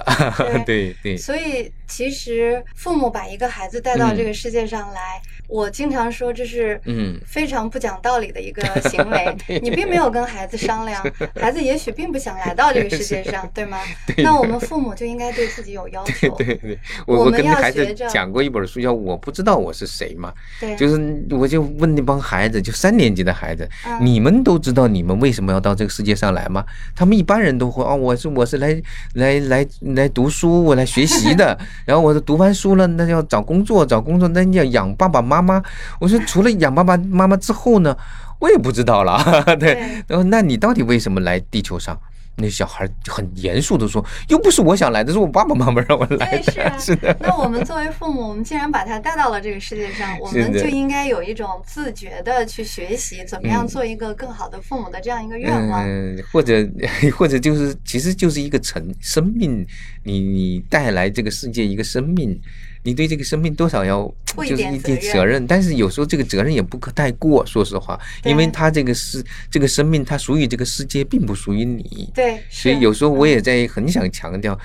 [0.68, 1.18] 对 对。
[1.18, 5.20] 所以，其实父母把一个孩子带到这个世界上来。
[5.48, 11.04] 我经常说这是嗯非常不讲道理的一个行为， 你并没有跟孩子商量，
[11.36, 13.78] 孩子也许并不想来到这个世界上，对吗？
[14.20, 16.34] 那我们父母就应该对自己有要求。
[16.38, 23.68] 对对，我我跟孩子讲过一本书叫《我不知道我是谁》嘛，对，就是我就问那帮孩子，就三年级的孩子，
[24.00, 26.66] 你们都知道你们为什么要到这个世界上来吗？
[26.96, 28.82] 他们一般人都会哦，我是我是来
[29.16, 35.42] 来来来来读书，我来学习的， 然后我读完书了，那要找工作，找工作那要养爸爸妈。
[35.42, 35.62] 妈，
[36.00, 37.96] 我说除了养爸爸妈妈之后呢，
[38.40, 39.20] 我也不知道了。
[39.60, 41.98] 对，然后那你到底为什么来地球上？
[42.42, 47.16] 那小孩很严肃的说：“又不是我想来的，是我爸爸妈妈让我来的。”是的。
[47.20, 55.86] 那我们作为父母，我们既然把他带到了这个世界上，我们就应该有一种自觉的去学习，怎么样做一个更好的父母的这样一个愿望。
[55.86, 56.68] 嗯，或者
[57.16, 59.66] 或者就是，其实就是一个成生命，
[60.04, 62.40] 你你带来这个世界一个生命。
[62.84, 72.10] 你对这个生命多少要就是一点点责任，但是有时候这个责任也不可太过，说实话，因为他这个是这个生命，它属于这个世界，并不属于你。
[72.14, 74.58] 对，所以有时候我嗯也在很想强调，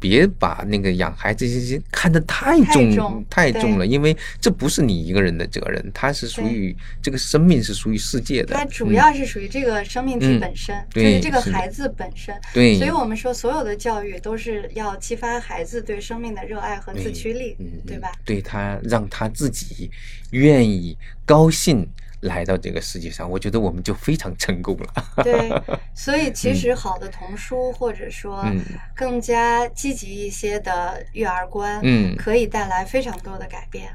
[0.00, 8.54] 别把那个养孩子这些看得太太重太重了，因为这不是你一个人的责任，它是属于这个生命是属于世界的。
[8.54, 10.40] 它主嗯要是属于这个生命体嗯。
[10.40, 12.34] 本身，就对是这个孩子本身。
[12.54, 18.10] 对，所以我们说，所有的教育都是要激发孩子对生命的热爱和自驱力嗯，嗯对吧？
[18.24, 19.90] 对他让他自己
[20.30, 21.86] 愿意高兴
[22.22, 25.04] 来到这个世界上，我觉得我们就非常成功了。
[25.24, 25.50] 对，
[25.94, 28.60] 所以其实好的童书，或者说嗯
[28.94, 33.94] 更加积极一些的育儿观，嗯可以带来非常多的改变。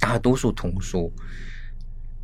[0.00, 1.12] 大多数童书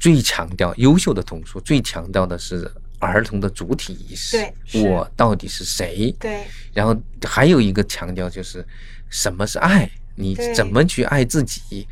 [0.01, 4.39] 最强调优秀的童书最强调的是儿童的主体意识，
[4.73, 6.11] 对我到底是谁？
[6.19, 8.67] 对，然后还有一个强调就是
[9.11, 11.85] 什么是爱，你怎么去爱自己、嗯，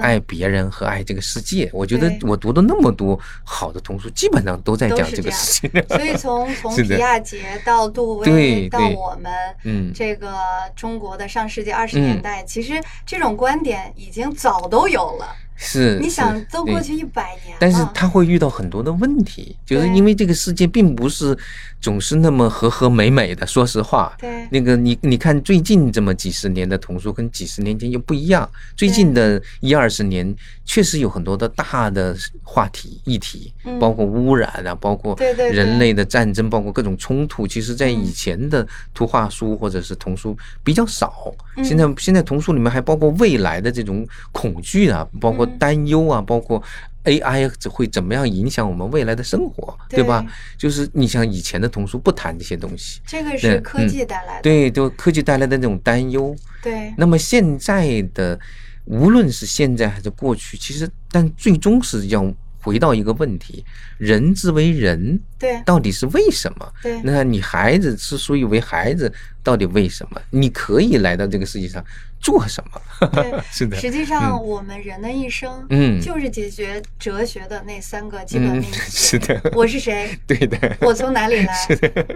[0.00, 1.70] 爱别人和爱这个世界。
[1.72, 5.70] 我觉得我读的那么多好的童书，基本上都在讲这个事情。
[5.88, 9.32] 所以 从从皮亚杰到杜对威到我们，
[9.64, 10.34] 嗯这个
[10.74, 15.26] 中国的上世纪二十嗯年代，其实这种观点已经早都有了。
[15.58, 21.34] 是，你想都过去一百年了，但是他会遇到很多的问题，就是因为这个世界并不是
[21.80, 23.46] 总是那么和和美美的。
[23.46, 33.78] 说实话，对那个你你看最近这么几十年的童书跟几十年前又不一样，最近的一二十年确实有很多的大的话题议题，嗯。
[33.78, 35.16] 包括污染啊，包括
[35.52, 37.46] 人类的战争，包括各种冲突。
[37.46, 41.64] 其实，在嗯以前的图画书或者是童书比较少，嗯。
[41.64, 46.62] 现在现在童书里面还包括未来的这种恐惧啊，包括嗯担忧啊，包括
[47.04, 50.02] AI 会怎么样影响我们未来的生活，对。
[50.02, 50.24] 吧？
[50.56, 53.88] 就是你像以前的童书不谈这些东西，这个是科嗯。
[53.88, 56.34] 技带来的，对，就科技带来的那种担忧。
[56.62, 56.92] 对。
[56.96, 58.38] 那么现在的，
[58.86, 63.64] 无论是现在还是过去，其实但最终是要回到一个问题：
[63.98, 66.72] 人之为人，对到底是为什么？
[66.82, 69.12] 对那你孩子之所以为孩子，
[69.46, 70.20] 到底为什么？
[70.30, 71.82] 你可以来到这个世界上
[72.20, 73.08] 做什么？
[73.12, 73.32] 对。
[73.52, 80.18] 是的，实际上，我们人的一生，嗯就是解决哲学的那三个基本嗯命，题： 是的，我是谁？
[80.26, 80.76] 对的。
[80.80, 81.54] 我从哪里来？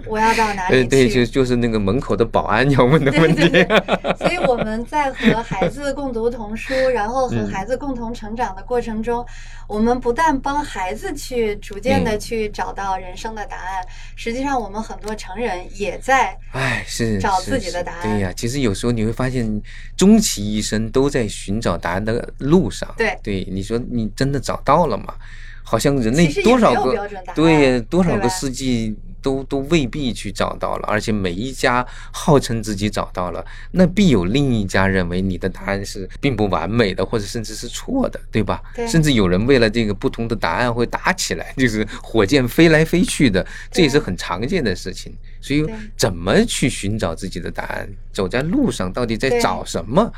[0.06, 1.26] 我要到哪呃，里对，就去？
[1.30, 3.48] 就是那个门口的保安要问的对问题。
[3.48, 9.24] 对对，所以我们在和孩子共读童书，然后和嗯孩子共同成长的过程中，
[9.68, 13.84] 我们不但帮孩子去逐渐的嗯去找到人生的答案，
[14.16, 19.62] 实际上我们很多成人也在哎，是是找自己的答案对呀、其实有时候你会发现，
[19.96, 22.92] 终其一生都在寻找答案的路上。
[22.96, 25.14] 对对，你说你真的找到了吗？
[25.62, 28.92] 好像人类多少个对多少个世纪
[29.22, 38.60] 都都未必去找到了，而且每一家号称自己找到了，那必有另一家认为你的答案是并不完美的，或者甚至是错的，对吧？
[38.74, 45.14] 对甚至有人为了这个不同的答案会打起来，就是火箭飞来飞去的，这也是很常见的事情。
[45.40, 45.64] 所以
[45.96, 50.12] 怎么去寻找自己的答案，走在路上到底在找什么？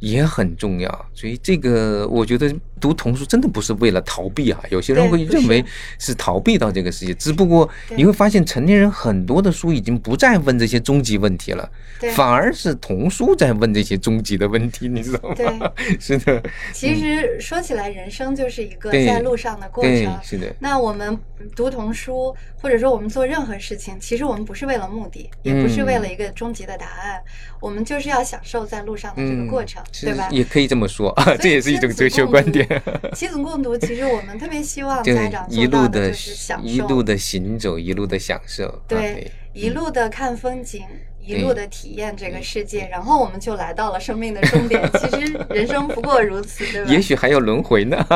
[0.00, 5.64] 也很重要，所以这个我觉得读童书真的不是为了逃避啊，有些人会认为
[5.98, 11.70] 是是逃避到这个世界，只不过你会发现成年人很多的书已经不再问这些终极问题了，
[12.00, 12.10] 对。
[12.10, 15.34] 反而是童书在问这些终极的问题，你知道吗？
[15.34, 15.46] 对。
[15.98, 16.42] 是的，
[16.72, 20.18] 其实说起来，人生就是一个在路上的过程，。
[20.22, 21.18] 是的，那我们
[21.54, 27.22] 读童书，或者说我们做任何事情，其实我们不是为了目的，也不是为了一个终极的答案，
[27.60, 30.28] 我们就是要享受在路上的这个过程，是对吧？
[30.30, 32.66] 也可以这么说啊， 这也是一种哲学观点。
[33.14, 38.66] 亲子共读，其实我们特别希望家长，一路的享受，一路的行走，一路的享受。
[38.68, 40.82] 啊对，一路的看风景。
[41.28, 44.80] 一路的体验这个世界，然后我们就来到了生命的终点。
[44.94, 46.88] 其实人生不过如此，对吧？
[46.88, 48.06] 也许还有轮回呢。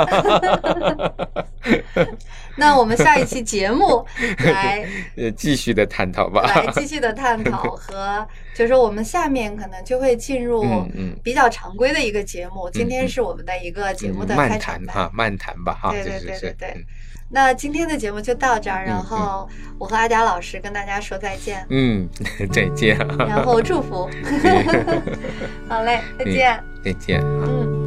[2.56, 4.06] 那我们下一期节目
[4.44, 6.42] 来呃，继续的探讨吧。
[6.42, 8.24] 来继续的探讨和，
[8.60, 10.62] 就是说我们下面可能就会进入
[11.24, 12.68] 比较常规的一个节目。
[12.70, 14.92] 今天是我们的一个节目的开场白。
[14.92, 16.84] 谈哈，漫谈吧哈，对对对对对嗯
[17.30, 19.48] 那今天的节目就到这儿，然嗯后
[19.78, 22.06] 我和阿佳老师跟大家说再见，嗯，
[22.52, 22.98] 再见。
[23.18, 24.06] 然后祝福。
[25.66, 26.64] 好嘞，再嗯见。
[26.84, 27.20] 再见。
[27.22, 27.79] 嗯。